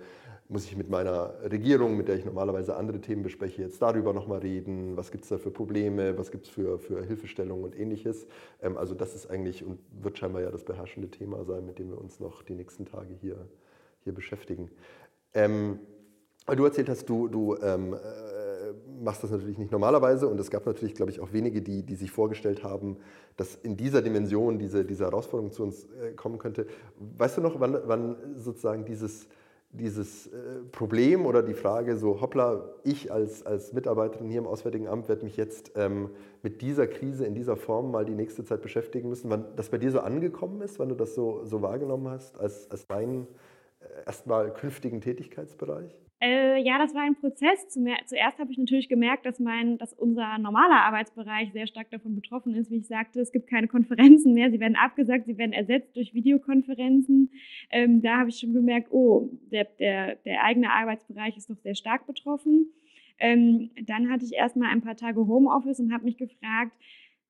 muss 0.48 0.64
ich 0.64 0.76
mit 0.76 0.88
meiner 0.88 1.34
Regierung, 1.42 1.96
mit 1.96 2.08
der 2.08 2.16
ich 2.16 2.24
normalerweise 2.24 2.74
andere 2.74 3.00
Themen 3.00 3.22
bespreche, 3.22 3.62
jetzt 3.62 3.80
darüber 3.82 4.12
nochmal 4.12 4.38
reden, 4.38 4.96
was 4.96 5.10
gibt 5.10 5.24
es 5.24 5.30
da 5.30 5.38
für 5.38 5.50
Probleme, 5.50 6.16
was 6.16 6.30
gibt 6.30 6.46
es 6.46 6.50
für, 6.50 6.78
für 6.78 7.04
Hilfestellungen 7.04 7.64
und 7.64 7.78
ähnliches. 7.78 8.26
Ähm, 8.62 8.76
also 8.76 8.94
das 8.94 9.14
ist 9.14 9.30
eigentlich 9.30 9.64
und 9.64 9.78
wird 10.02 10.18
scheinbar 10.18 10.42
ja 10.42 10.50
das 10.50 10.64
beherrschende 10.64 11.10
Thema 11.10 11.44
sein, 11.44 11.66
mit 11.66 11.78
dem 11.78 11.90
wir 11.90 11.98
uns 11.98 12.18
noch 12.18 12.42
die 12.42 12.54
nächsten 12.54 12.86
Tage 12.86 13.14
hier, 13.20 13.36
hier 14.04 14.14
beschäftigen. 14.14 14.70
Ähm, 15.34 15.80
du 16.56 16.64
erzählt 16.64 16.88
hast, 16.88 17.08
du, 17.08 17.28
du 17.28 17.56
ähm, 17.56 17.94
äh, 17.94 17.98
machst 19.02 19.22
das 19.22 19.30
natürlich 19.30 19.58
nicht 19.58 19.72
normalerweise 19.72 20.28
und 20.28 20.38
es 20.40 20.50
gab 20.50 20.66
natürlich, 20.66 20.94
glaube 20.94 21.10
ich, 21.10 21.20
auch 21.20 21.32
wenige, 21.32 21.62
die, 21.62 21.82
die 21.82 21.94
sich 21.94 22.10
vorgestellt 22.10 22.62
haben, 22.62 22.96
dass 23.36 23.54
in 23.54 23.76
dieser 23.76 24.02
Dimension 24.02 24.58
diese, 24.58 24.84
diese 24.84 25.04
Herausforderung 25.04 25.52
zu 25.52 25.62
uns 25.62 25.84
äh, 25.84 26.12
kommen 26.12 26.38
könnte. 26.38 26.66
Weißt 27.16 27.36
du 27.36 27.40
noch, 27.40 27.60
wann, 27.60 27.78
wann 27.84 28.16
sozusagen 28.36 28.84
dieses, 28.84 29.28
dieses 29.70 30.28
äh, 30.28 30.60
Problem 30.72 31.26
oder 31.26 31.42
die 31.42 31.54
Frage 31.54 31.96
so, 31.96 32.20
hoppla, 32.20 32.64
ich 32.84 33.12
als, 33.12 33.44
als 33.44 33.72
Mitarbeiterin 33.72 34.28
hier 34.28 34.38
im 34.38 34.46
Auswärtigen 34.46 34.88
Amt 34.88 35.08
werde 35.08 35.24
mich 35.24 35.36
jetzt 35.36 35.72
ähm, 35.76 36.10
mit 36.42 36.62
dieser 36.62 36.86
Krise 36.86 37.26
in 37.26 37.34
dieser 37.34 37.56
Form 37.56 37.90
mal 37.90 38.04
die 38.04 38.14
nächste 38.14 38.44
Zeit 38.44 38.62
beschäftigen 38.62 39.08
müssen, 39.08 39.30
wann 39.30 39.44
das 39.56 39.68
bei 39.68 39.78
dir 39.78 39.90
so 39.90 40.00
angekommen 40.00 40.62
ist, 40.62 40.78
wann 40.78 40.88
du 40.88 40.94
das 40.94 41.14
so, 41.14 41.44
so 41.44 41.62
wahrgenommen 41.62 42.08
hast 42.08 42.38
als, 42.40 42.70
als 42.70 42.86
deinen 42.86 43.26
äh, 43.80 44.06
erstmal 44.06 44.52
künftigen 44.52 45.00
Tätigkeitsbereich? 45.00 46.07
Äh, 46.20 46.60
ja, 46.62 46.78
das 46.78 46.94
war 46.94 47.02
ein 47.02 47.14
Prozess. 47.14 47.68
Zuerst 47.68 48.38
habe 48.38 48.50
ich 48.50 48.58
natürlich 48.58 48.88
gemerkt, 48.88 49.24
dass, 49.24 49.38
mein, 49.38 49.78
dass 49.78 49.92
unser 49.92 50.38
normaler 50.38 50.82
Arbeitsbereich 50.82 51.52
sehr 51.52 51.68
stark 51.68 51.90
davon 51.90 52.16
betroffen 52.16 52.54
ist. 52.54 52.70
Wie 52.70 52.78
ich 52.78 52.88
sagte, 52.88 53.20
es 53.20 53.30
gibt 53.30 53.48
keine 53.48 53.68
Konferenzen 53.68 54.34
mehr. 54.34 54.50
Sie 54.50 54.58
werden 54.58 54.76
abgesagt, 54.76 55.26
sie 55.26 55.38
werden 55.38 55.52
ersetzt 55.52 55.94
durch 55.94 56.14
Videokonferenzen. 56.14 57.30
Ähm, 57.70 58.02
da 58.02 58.18
habe 58.18 58.30
ich 58.30 58.38
schon 58.38 58.52
gemerkt, 58.52 58.88
oh, 58.90 59.30
der, 59.52 59.64
der, 59.78 60.16
der 60.16 60.42
eigene 60.42 60.72
Arbeitsbereich 60.72 61.36
ist 61.36 61.50
doch 61.50 61.58
sehr 61.58 61.76
stark 61.76 62.06
betroffen. 62.06 62.72
Ähm, 63.20 63.70
dann 63.86 64.10
hatte 64.10 64.24
ich 64.24 64.32
erstmal 64.32 64.70
ein 64.70 64.82
paar 64.82 64.96
Tage 64.96 65.26
Homeoffice 65.26 65.80
und 65.80 65.92
habe 65.92 66.04
mich 66.04 66.16
gefragt, 66.16 66.72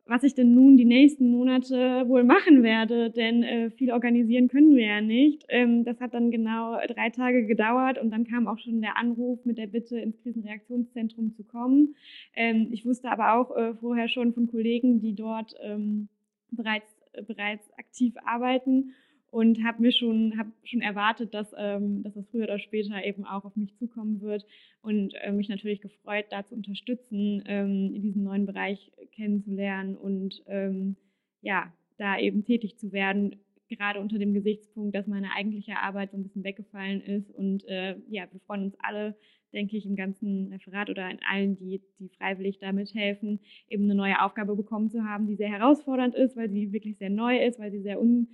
was 0.09 0.23
ich 0.23 0.35
denn 0.35 0.55
nun 0.55 0.79
die 0.79 0.87
nächsten 0.87 1.31
Monate 1.31 2.09
wohl 2.09 2.25
machen 2.25 2.63
werde, 2.63 3.11
denn 3.11 3.43
äh, 3.43 3.71
viel 3.71 3.93
organisieren 3.93 4.49
können 4.49 4.75
wir 4.75 4.87
ja 4.87 5.01
nicht. 5.03 5.45
Ähm, 5.51 5.85
das 5.85 6.01
hat 6.01 6.15
dann 6.15 6.31
genau 6.31 6.79
drei 6.89 7.11
Tage 7.11 7.45
gedauert 7.45 7.99
und 7.99 8.11
dann 8.11 8.27
kam 8.27 8.49
auch 8.49 8.59
schon 8.59 8.81
der 8.81 8.97
Anruf 8.97 9.45
mit 9.45 9.59
der 9.59 9.67
Bitte, 9.67 9.99
ins 9.99 10.19
Krisenreaktionszentrum 10.23 11.35
zu 11.35 11.45
kommen. 11.45 11.95
Ähm, 12.35 12.69
ich 12.73 12.87
wusste 12.87 13.11
aber 13.11 13.35
auch 13.35 13.55
äh, 13.55 13.75
vorher 13.75 14.09
schon 14.09 14.33
von 14.33 14.49
Kollegen, 14.49 14.99
die 14.99 15.15
dort 15.15 15.55
ähm, 15.63 16.09
bereits, 16.51 16.91
äh, 17.13 17.23
bereits 17.23 17.71
aktiv 17.79 18.15
arbeiten 18.25 18.95
und 19.31 19.63
habe 19.65 19.83
mir 19.83 19.93
schon, 19.93 20.39
hab 20.39 20.47
schon 20.65 20.81
erwartet, 20.81 21.35
dass, 21.35 21.55
ähm, 21.57 22.03
dass 22.03 22.15
das 22.15 22.29
früher 22.31 22.45
oder 22.45 22.59
später 22.59 23.05
eben 23.05 23.25
auch 23.25 23.45
auf 23.45 23.57
mich 23.57 23.77
zukommen 23.77 24.21
wird 24.21 24.47
und 24.81 25.15
äh, 25.23 25.33
mich 25.33 25.49
natürlich 25.49 25.81
gefreut, 25.81 26.27
da 26.31 26.45
zu 26.47 26.55
unterstützen, 26.55 27.43
ähm, 27.47 27.93
in 27.95 28.03
diesem 28.03 28.23
neuen 28.23 28.47
Bereich 28.47 28.91
kennenzulernen 29.13 29.97
und 29.97 30.43
ähm, 30.47 30.97
ja, 31.43 31.73
da 31.99 32.19
eben 32.19 32.45
tätig 32.45 32.79
zu 32.79 32.93
werden, 32.93 33.37
gerade 33.69 34.01
unter 34.01 34.19
dem 34.19 34.33
Gesichtspunkt, 34.33 34.95
dass 34.95 35.07
meine 35.07 35.33
eigentliche 35.37 35.77
Arbeit 35.77 36.11
so 36.11 36.17
ein 36.17 36.23
bisschen 36.23 36.45
weggefallen 36.45 37.03
ist 37.03 37.31
und 37.31 37.67
äh, 37.69 37.97
ja, 38.09 38.27
wir 38.33 38.41
freuen 38.47 38.65
uns 38.65 38.77
alle, 38.81 39.15
denke 39.53 39.77
ich, 39.77 39.85
im 39.85 39.97
ganzen 39.97 40.51
Referat 40.53 40.89
oder 40.89 41.11
in 41.11 41.21
allen, 41.31 41.57
die, 41.57 41.83
die 41.99 42.09
freiwillig 42.09 42.59
da 42.59 42.73
mithelfen, 42.73 43.41
eben 43.69 43.85
eine 43.85 43.95
neue 43.95 44.23
Aufgabe 44.23 44.57
bekommen 44.57 44.89
zu 44.89 45.05
haben, 45.05 45.27
die 45.27 45.37
sehr 45.37 45.51
herausfordernd 45.51 46.15
ist, 46.15 46.37
weil 46.37 46.51
sie 46.51 46.73
wirklich 46.73 46.97
sehr 46.97 47.11
neu 47.11 47.39
ist, 47.45 47.59
weil 47.59 47.71
sie 47.71 47.81
sehr 47.81 48.01
un 48.01 48.29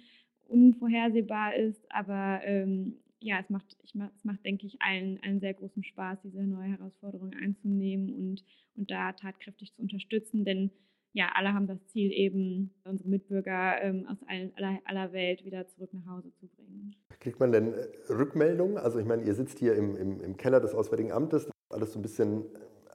unvorhersehbar 0.54 1.56
ist. 1.56 1.84
Aber 1.90 2.40
ähm, 2.44 2.98
ja, 3.20 3.40
es 3.40 3.50
macht, 3.50 3.76
ich, 3.82 3.94
es 3.94 4.24
macht, 4.24 4.44
denke 4.44 4.66
ich, 4.66 4.80
allen 4.80 5.18
einen 5.22 5.40
sehr 5.40 5.54
großen 5.54 5.82
Spaß, 5.82 6.18
diese 6.22 6.42
neue 6.42 6.68
Herausforderung 6.78 7.32
einzunehmen 7.32 8.14
und, 8.14 8.44
und 8.76 8.90
da 8.90 9.12
tatkräftig 9.12 9.74
zu 9.74 9.82
unterstützen. 9.82 10.44
Denn 10.44 10.70
ja, 11.12 11.30
alle 11.34 11.54
haben 11.54 11.66
das 11.66 11.84
Ziel, 11.86 12.12
eben 12.12 12.74
unsere 12.84 13.08
Mitbürger 13.08 13.80
ähm, 13.82 14.06
aus 14.08 14.18
allen, 14.26 14.52
aller, 14.56 14.80
aller 14.84 15.12
Welt 15.12 15.44
wieder 15.44 15.66
zurück 15.68 15.92
nach 15.92 16.06
Hause 16.06 16.32
zu 16.34 16.48
bringen. 16.48 16.94
Kriegt 17.20 17.40
man 17.40 17.52
denn 17.52 17.72
äh, 17.72 18.12
Rückmeldungen? 18.12 18.78
Also 18.78 18.98
ich 18.98 19.06
meine, 19.06 19.22
ihr 19.22 19.34
sitzt 19.34 19.58
hier 19.58 19.74
im, 19.74 19.96
im, 19.96 20.20
im 20.20 20.36
Keller 20.36 20.60
des 20.60 20.74
Auswärtigen 20.74 21.12
Amtes, 21.12 21.50
alles 21.70 21.92
so 21.92 21.98
ein 21.98 22.02
bisschen 22.02 22.44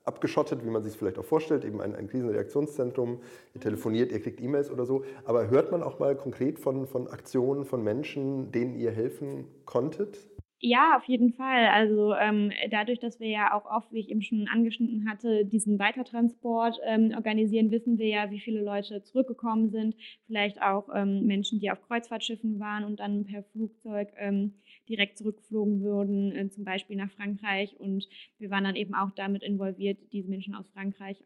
abgeschottet, 0.06 0.66
wie 0.66 0.70
man 0.70 0.82
sich 0.84 0.94
es 0.94 0.98
vielleicht 0.98 1.20
auch 1.20 1.26
vorstellt, 1.26 1.66
eben 1.66 1.82
ein, 1.82 1.96
ein 1.96 2.08
Krisenreaktionszentrum, 2.08 3.20
ihr 3.54 3.62
telefoniert, 3.62 4.12
ihr 4.12 4.22
kriegt 4.22 4.42
E-Mails 4.42 4.72
oder 4.72 4.86
so. 4.86 5.04
Aber 5.26 5.50
hört 5.50 5.72
man 5.72 5.84
auch 5.84 6.00
mal 6.00 6.16
konkret 6.16 6.60
von, 6.60 6.88
von 6.88 7.08
Aktionen 7.08 7.66
von 7.66 7.84
Menschen, 7.84 8.52
denen 8.52 8.76
ihr 8.76 8.92
helfen 8.92 9.46
konntet? 9.66 10.30
Ja, 10.62 10.98
auf 10.98 11.06
jeden 11.06 11.32
Fall. 11.32 11.68
Also 11.68 12.14
ähm, 12.16 12.52
dadurch, 12.70 13.00
dass 13.00 13.22
wir 13.22 13.30
ja 13.30 13.54
auch 13.54 13.66
oft, 13.66 13.94
wie 13.94 14.00
ich 14.00 14.10
eben 14.10 14.22
schon 14.22 14.50
angeschnitten 14.50 15.10
hatte, 15.10 15.46
diesen 15.46 15.80
Weitertransport 15.80 16.80
ähm, 16.86 17.14
organisieren, 17.16 17.72
wissen 17.72 17.98
wir 17.98 18.08
ja, 18.08 18.30
wie 18.30 18.42
viele 18.42 18.62
Leute 18.62 19.02
zurückgekommen 19.02 19.70
sind. 19.70 19.96
Vielleicht 20.28 20.62
auch 20.62 20.90
ähm, 20.94 21.26
Menschen, 21.26 21.62
die 21.62 21.72
auf 21.72 21.82
Kreuzfahrtschiffen 21.88 22.60
waren 22.60 22.84
und 22.84 23.00
dann 23.00 23.24
per 23.24 23.44
Flugzeug 23.44 24.10
ähm, 24.18 24.56
direkt 24.90 25.18
zurückgeflogen 25.18 25.82
würden, 25.82 26.36
äh, 26.36 26.50
zum 26.50 26.66
Beispiel 26.66 26.98
nach 26.98 27.12
Frankreich. 27.12 27.80
Und 27.80 28.08
wir 28.38 28.50
waren 28.50 28.64
dann 28.64 28.76
eben 28.76 28.94
auch 28.94 29.12
damit 29.12 29.44
involviert, 29.44 30.00
diese 30.12 30.30
Menschen 30.30 30.56
aus 30.56 30.70
Frankreich 30.70 31.24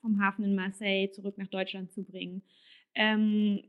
vom 0.00 0.20
Hafen 0.20 0.44
in 0.44 0.54
Marseille 0.54 1.10
zurück 1.10 1.38
nach 1.38 1.48
Deutschland 1.48 1.92
zu 1.92 2.02
bringen. 2.02 2.42
Ähm, 2.94 3.60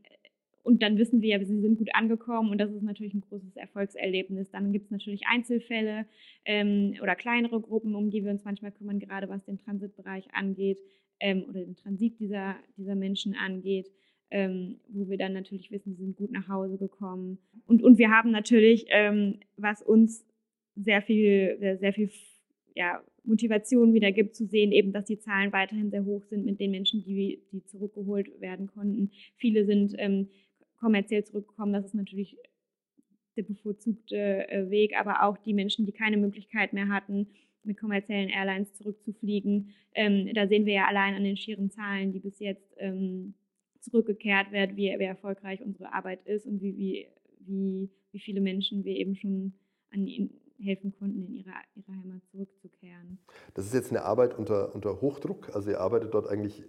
und 0.66 0.82
dann 0.82 0.98
wissen 0.98 1.22
wir 1.22 1.28
ja, 1.28 1.44
sie 1.44 1.60
sind 1.60 1.78
gut 1.78 1.94
angekommen 1.94 2.50
und 2.50 2.58
das 2.58 2.72
ist 2.72 2.82
natürlich 2.82 3.14
ein 3.14 3.20
großes 3.20 3.56
Erfolgserlebnis. 3.56 4.50
Dann 4.50 4.72
gibt 4.72 4.86
es 4.86 4.90
natürlich 4.90 5.22
Einzelfälle 5.28 6.06
ähm, 6.44 6.94
oder 7.00 7.14
kleinere 7.14 7.60
Gruppen, 7.60 7.94
um 7.94 8.10
die 8.10 8.24
wir 8.24 8.32
uns 8.32 8.44
manchmal 8.44 8.72
kümmern, 8.72 8.98
gerade 8.98 9.28
was 9.28 9.44
den 9.44 9.58
Transitbereich 9.58 10.26
angeht 10.34 10.78
ähm, 11.20 11.44
oder 11.48 11.60
den 11.60 11.76
Transit 11.76 12.18
dieser, 12.18 12.56
dieser 12.76 12.96
Menschen 12.96 13.36
angeht. 13.36 13.88
Ähm, 14.30 14.80
wo 14.88 15.08
wir 15.08 15.18
dann 15.18 15.32
natürlich 15.32 15.70
wissen, 15.70 15.94
sie 15.94 16.02
sind 16.02 16.16
gut 16.16 16.32
nach 16.32 16.48
Hause 16.48 16.78
gekommen. 16.78 17.38
Und, 17.66 17.82
und 17.82 17.96
wir 17.96 18.10
haben 18.10 18.32
natürlich, 18.32 18.86
ähm, 18.88 19.38
was 19.56 19.82
uns 19.82 20.26
sehr 20.74 21.00
viel, 21.00 21.56
sehr, 21.60 21.78
sehr 21.78 21.92
viel 21.92 22.10
ja, 22.74 23.02
Motivation 23.24 23.94
wieder 23.94 24.12
gibt, 24.12 24.34
zu 24.34 24.46
sehen, 24.46 24.72
eben, 24.72 24.92
dass 24.92 25.04
die 25.04 25.18
Zahlen 25.18 25.52
weiterhin 25.52 25.90
sehr 25.90 26.04
hoch 26.04 26.24
sind 26.24 26.44
mit 26.44 26.60
den 26.60 26.70
Menschen, 26.70 27.02
die, 27.04 27.42
die 27.52 27.64
zurückgeholt 27.64 28.40
werden 28.40 28.66
konnten. 28.66 29.10
Viele 29.36 29.64
sind 29.64 29.94
ähm, 29.98 30.28
kommerziell 30.78 31.24
zurückkommen. 31.24 31.72
Das 31.72 31.86
ist 31.86 31.94
natürlich 31.94 32.36
der 33.36 33.42
bevorzugte 33.42 34.48
äh, 34.48 34.70
Weg, 34.70 34.98
aber 34.98 35.22
auch 35.22 35.38
die 35.38 35.54
Menschen, 35.54 35.86
die 35.86 35.92
keine 35.92 36.16
Möglichkeit 36.16 36.72
mehr 36.72 36.88
hatten, 36.88 37.28
mit 37.64 37.78
kommerziellen 37.78 38.28
Airlines 38.28 38.72
zurückzufliegen. 38.74 39.74
Ähm, 39.94 40.30
da 40.34 40.46
sehen 40.46 40.66
wir 40.66 40.74
ja 40.74 40.86
allein 40.86 41.14
an 41.14 41.24
den 41.24 41.36
schieren 41.36 41.70
Zahlen, 41.70 42.12
die 42.12 42.20
bis 42.20 42.38
jetzt 42.38 42.74
ähm, 42.78 43.34
zurückgekehrt 43.90 44.52
werden, 44.52 44.76
wie, 44.76 44.94
wie, 44.98 45.04
erfolgreich 45.04 45.62
unsere 45.62 45.92
Arbeit 45.92 46.26
ist 46.26 46.46
und 46.46 46.60
wie, 46.60 46.76
wie, 46.76 47.06
wie, 47.40 47.90
wie 48.12 48.18
viele 48.18 48.40
Menschen 48.40 48.84
wir 48.84 48.96
eben 48.96 49.16
schon 49.16 49.54
an 49.90 50.06
ihnen 50.06 50.30
helfen 50.60 50.92
konnten, 50.98 51.22
in 51.22 51.34
ihre, 51.34 51.52
ihre 51.74 51.92
Heimat 51.92 52.22
zurückzukehren. 52.30 53.18
Das 53.54 53.66
ist 53.66 53.74
jetzt 53.74 53.90
eine 53.90 54.02
Arbeit 54.02 54.38
unter, 54.38 54.74
unter 54.74 55.00
Hochdruck. 55.00 55.54
Also 55.54 55.70
ihr 55.70 55.80
arbeitet 55.80 56.14
dort 56.14 56.28
eigentlich 56.28 56.64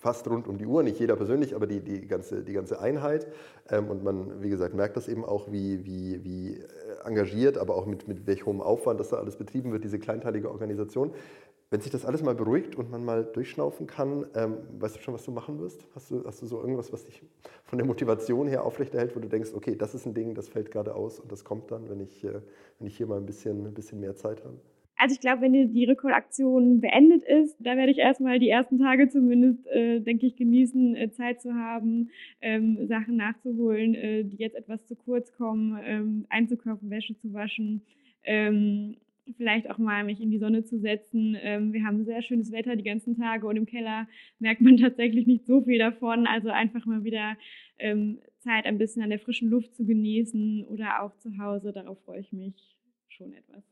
fast 0.00 0.26
rund 0.28 0.48
um 0.48 0.56
die 0.56 0.66
Uhr, 0.66 0.82
nicht 0.82 0.98
jeder 0.98 1.14
persönlich, 1.14 1.54
aber 1.54 1.66
die, 1.66 1.80
die, 1.80 2.06
ganze, 2.06 2.42
die 2.42 2.52
ganze 2.52 2.80
Einheit. 2.80 3.26
Ähm, 3.68 3.88
und 3.88 4.02
man, 4.02 4.42
wie 4.42 4.48
gesagt, 4.48 4.74
merkt 4.74 4.96
das 4.96 5.08
eben 5.08 5.24
auch, 5.24 5.52
wie, 5.52 5.84
wie, 5.84 6.24
wie 6.24 6.54
äh, 6.54 6.64
engagiert, 7.04 7.58
aber 7.58 7.76
auch 7.76 7.86
mit, 7.86 8.08
mit 8.08 8.26
welch 8.26 8.46
hohem 8.46 8.60
Aufwand 8.62 8.98
das 8.98 9.10
da 9.10 9.16
alles 9.16 9.36
betrieben 9.36 9.72
wird, 9.72 9.84
diese 9.84 9.98
kleinteilige 9.98 10.50
Organisation. 10.50 11.12
Wenn 11.70 11.80
sich 11.80 11.92
das 11.92 12.04
alles 12.04 12.24
mal 12.24 12.34
beruhigt 12.34 12.74
und 12.74 12.90
man 12.90 13.04
mal 13.04 13.24
durchschnaufen 13.24 13.86
kann, 13.86 14.26
ähm, 14.34 14.56
weißt 14.80 14.96
du 14.96 15.00
schon, 15.00 15.14
was 15.14 15.24
du 15.24 15.30
machen 15.30 15.60
wirst? 15.60 15.86
Hast 15.94 16.10
du, 16.10 16.24
hast 16.24 16.42
du 16.42 16.46
so 16.46 16.60
irgendwas, 16.60 16.92
was 16.92 17.04
dich 17.04 17.22
von 17.62 17.78
der 17.78 17.86
Motivation 17.86 18.48
her 18.48 18.64
aufrechterhält, 18.64 19.14
wo 19.14 19.20
du 19.20 19.28
denkst, 19.28 19.50
okay, 19.54 19.76
das 19.76 19.94
ist 19.94 20.04
ein 20.04 20.12
Ding, 20.12 20.34
das 20.34 20.48
fällt 20.48 20.72
gerade 20.72 20.96
aus 20.96 21.20
und 21.20 21.30
das 21.30 21.44
kommt 21.44 21.70
dann, 21.70 21.88
wenn 21.88 22.00
ich, 22.00 22.24
äh, 22.24 22.40
wenn 22.78 22.88
ich 22.88 22.96
hier 22.96 23.06
mal 23.06 23.18
ein 23.18 23.26
bisschen, 23.26 23.66
ein 23.66 23.74
bisschen 23.74 24.00
mehr 24.00 24.16
Zeit 24.16 24.44
habe? 24.44 24.58
Also 24.96 25.14
ich 25.14 25.20
glaube, 25.20 25.42
wenn 25.42 25.52
die 25.52 25.84
Rückholaktion 25.84 26.80
beendet 26.80 27.22
ist, 27.22 27.56
da 27.60 27.76
werde 27.76 27.92
ich 27.92 27.98
erstmal 27.98 28.40
die 28.40 28.50
ersten 28.50 28.78
Tage 28.78 29.08
zumindest, 29.08 29.64
äh, 29.68 30.00
denke 30.00 30.26
ich, 30.26 30.34
genießen, 30.34 30.96
äh, 30.96 31.12
Zeit 31.12 31.40
zu 31.40 31.54
haben, 31.54 32.10
ähm, 32.40 32.88
Sachen 32.88 33.16
nachzuholen, 33.16 33.94
äh, 33.94 34.24
die 34.24 34.36
jetzt 34.38 34.56
etwas 34.56 34.84
zu 34.86 34.96
kurz 34.96 35.32
kommen, 35.32 35.78
ähm, 35.84 36.26
einzukaufen, 36.30 36.90
Wäsche 36.90 37.16
zu 37.16 37.32
waschen, 37.32 37.80
ähm, 38.24 38.96
vielleicht 39.36 39.70
auch 39.70 39.78
mal 39.78 40.04
mich 40.04 40.20
in 40.20 40.30
die 40.30 40.38
Sonne 40.38 40.64
zu 40.64 40.78
setzen. 40.78 41.36
Ähm, 41.40 41.72
wir 41.72 41.84
haben 41.84 42.04
sehr 42.04 42.22
schönes 42.22 42.52
Wetter 42.52 42.76
die 42.76 42.84
ganzen 42.84 43.16
Tage 43.16 43.46
und 43.46 43.56
im 43.56 43.66
Keller 43.66 44.08
merkt 44.38 44.60
man 44.60 44.76
tatsächlich 44.78 45.26
nicht 45.26 45.46
so 45.46 45.62
viel 45.62 45.78
davon. 45.78 46.26
Also 46.26 46.50
einfach 46.50 46.86
mal 46.86 47.04
wieder 47.04 47.36
ähm, 47.78 48.20
Zeit 48.38 48.66
ein 48.66 48.78
bisschen 48.78 49.02
an 49.02 49.10
der 49.10 49.18
frischen 49.18 49.48
Luft 49.48 49.74
zu 49.74 49.84
genießen 49.84 50.64
oder 50.66 51.02
auch 51.02 51.16
zu 51.16 51.38
Hause, 51.38 51.72
darauf 51.72 51.98
freue 52.04 52.20
ich 52.20 52.32
mich 52.32 52.76
schon 53.08 53.32
etwas 53.32 53.64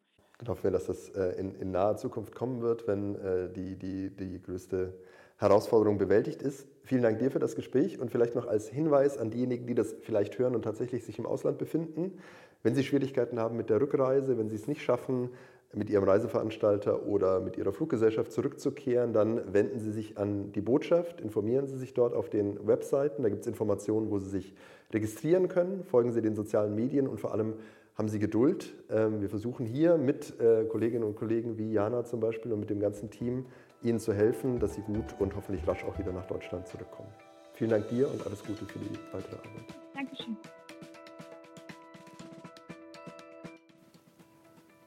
hoffen 0.47 0.65
wir, 0.65 0.71
dass 0.71 0.87
das 0.87 1.09
äh, 1.11 1.41
in, 1.41 1.55
in 1.57 1.73
naher 1.73 1.97
Zukunft 1.97 2.35
kommen 2.35 2.61
wird, 2.61 2.87
wenn 2.87 3.17
äh, 3.17 3.49
die, 3.53 3.77
die, 3.77 4.11
die 4.15 4.41
größte 4.41 4.95
Herausforderung 5.37 5.99
bewältigt 5.99 6.43
ist. 6.43 6.69
Vielen 6.83 7.03
Dank 7.03 7.19
dir 7.19 7.31
für 7.31 7.39
das 7.39 7.57
Gespräch 7.57 7.99
und 7.99 8.11
vielleicht 8.11 8.35
noch 8.35 8.47
als 8.47 8.69
Hinweis 8.69 9.19
an 9.19 9.31
diejenigen, 9.31 9.67
die 9.67 9.75
das 9.75 9.95
vielleicht 10.01 10.39
hören 10.39 10.55
und 10.55 10.63
tatsächlich 10.63 11.05
sich 11.05 11.19
im 11.19 11.27
Ausland 11.27 11.59
befinden. 11.59 12.19
Wenn 12.63 12.75
Sie 12.75 12.85
Schwierigkeiten 12.85 13.39
haben 13.39 13.57
mit 13.57 13.71
der 13.71 13.81
Rückreise, 13.81 14.39
wenn 14.39 14.49
Sie 14.49 14.57
es 14.57 14.67
nicht 14.67 14.83
schaffen, 14.83 15.31
mit 15.75 15.91
Ihrem 15.91 16.05
Reiseveranstalter 16.05 17.07
oder 17.07 17.41
mit 17.41 17.57
Ihrer 17.57 17.73
Fluggesellschaft 17.73 18.33
zurückzukehren, 18.33 19.13
dann 19.13 19.53
wenden 19.53 19.79
Sie 19.79 19.93
sich 19.93 20.17
an 20.17 20.53
die 20.53 20.61
Botschaft, 20.61 21.21
informieren 21.21 21.67
Sie 21.67 21.77
sich 21.77 21.95
dort 21.95 22.15
auf 22.15 22.31
den 22.31 22.67
Webseiten. 22.67 23.23
Da 23.23 23.29
gibt 23.29 23.43
es 23.43 23.47
Informationen, 23.47 24.11
wo 24.11 24.19
Sie 24.19 24.31
sich 24.31 24.55
registrieren 24.93 25.49
können. 25.49 25.85
Folgen 25.85 26.13
Sie 26.13 26.23
den 26.23 26.35
sozialen 26.35 26.75
Medien 26.75 27.07
und 27.07 27.21
vor 27.21 27.33
allem 27.33 27.55
haben 27.97 28.09
Sie 28.09 28.19
Geduld. 28.19 28.75
Ähm, 28.91 29.21
wir 29.21 29.29
versuchen 29.29 29.67
hier 29.67 29.99
mit 29.99 30.41
äh, 30.41 30.65
Kolleginnen 30.65 31.05
und 31.05 31.17
Kollegen 31.17 31.59
wie 31.59 31.73
Jana 31.73 32.05
zum 32.05 32.21
Beispiel 32.21 32.53
und 32.53 32.61
mit 32.61 32.71
dem 32.71 32.81
ganzen 32.81 33.11
Team 33.11 33.47
Ihnen 33.83 33.99
zu 33.99 34.15
helfen, 34.15 34.59
dass 34.61 34.75
Sie 34.75 34.83
gut 34.83 35.15
und 35.19 35.37
hoffentlich 35.37 35.67
rasch 35.69 35.85
auch 35.85 35.99
wieder 35.99 36.13
nach 36.13 36.27
Deutschland 36.27 36.67
zurückkommen. 36.67 37.11
Vielen 37.55 37.71
Dank 37.71 37.89
dir 37.89 38.09
und 38.09 38.25
alles 38.25 38.45
Gute 38.45 38.65
für 38.65 38.79
die 38.79 38.91
weitere 39.13 39.37
Arbeit. 39.37 39.75
Dankeschön. 39.95 40.37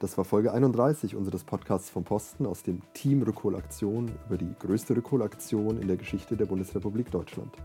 Das 0.01 0.17
war 0.17 0.25
Folge 0.25 0.51
31 0.51 1.15
unseres 1.15 1.43
Podcasts 1.43 1.91
vom 1.91 2.03
Posten 2.03 2.47
aus 2.47 2.63
dem 2.63 2.81
Team 2.95 3.21
Rückholaktion 3.21 4.09
über 4.25 4.35
die 4.35 4.51
größte 4.57 4.97
Rückholaktion 4.97 5.79
in 5.79 5.87
der 5.87 5.95
Geschichte 5.95 6.35
der 6.35 6.47
Bundesrepublik 6.47 7.11
Deutschland. 7.11 7.55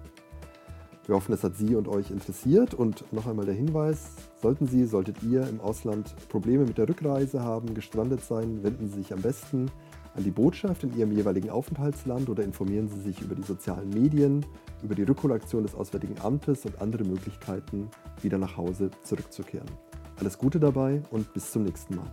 Wir 1.06 1.14
hoffen, 1.14 1.32
es 1.32 1.42
hat 1.42 1.56
Sie 1.56 1.74
und 1.74 1.88
euch 1.88 2.10
interessiert. 2.10 2.74
Und 2.74 3.10
noch 3.10 3.26
einmal 3.26 3.46
der 3.46 3.54
Hinweis, 3.54 4.10
sollten 4.42 4.66
Sie, 4.66 4.84
solltet 4.84 5.22
ihr 5.22 5.48
im 5.48 5.62
Ausland 5.62 6.14
Probleme 6.28 6.66
mit 6.66 6.76
der 6.76 6.86
Rückreise 6.86 7.42
haben, 7.42 7.72
gestrandet 7.72 8.20
sein, 8.20 8.62
wenden 8.62 8.90
Sie 8.90 8.98
sich 8.98 9.14
am 9.14 9.22
besten 9.22 9.70
an 10.14 10.22
die 10.22 10.30
Botschaft 10.30 10.84
in 10.84 10.94
Ihrem 10.94 11.12
jeweiligen 11.12 11.48
Aufenthaltsland 11.48 12.28
oder 12.28 12.44
informieren 12.44 12.90
Sie 12.90 13.00
sich 13.00 13.22
über 13.22 13.34
die 13.34 13.44
sozialen 13.44 13.88
Medien, 13.88 14.44
über 14.82 14.94
die 14.94 15.04
Rückholaktion 15.04 15.62
des 15.62 15.74
Auswärtigen 15.74 16.20
Amtes 16.20 16.66
und 16.66 16.82
andere 16.82 17.04
Möglichkeiten, 17.04 17.88
wieder 18.20 18.36
nach 18.36 18.58
Hause 18.58 18.90
zurückzukehren. 19.04 19.70
Alles 20.18 20.38
Gute 20.38 20.58
dabei 20.58 21.02
und 21.10 21.32
bis 21.34 21.52
zum 21.52 21.64
nächsten 21.64 21.96
Mal. 21.96 22.10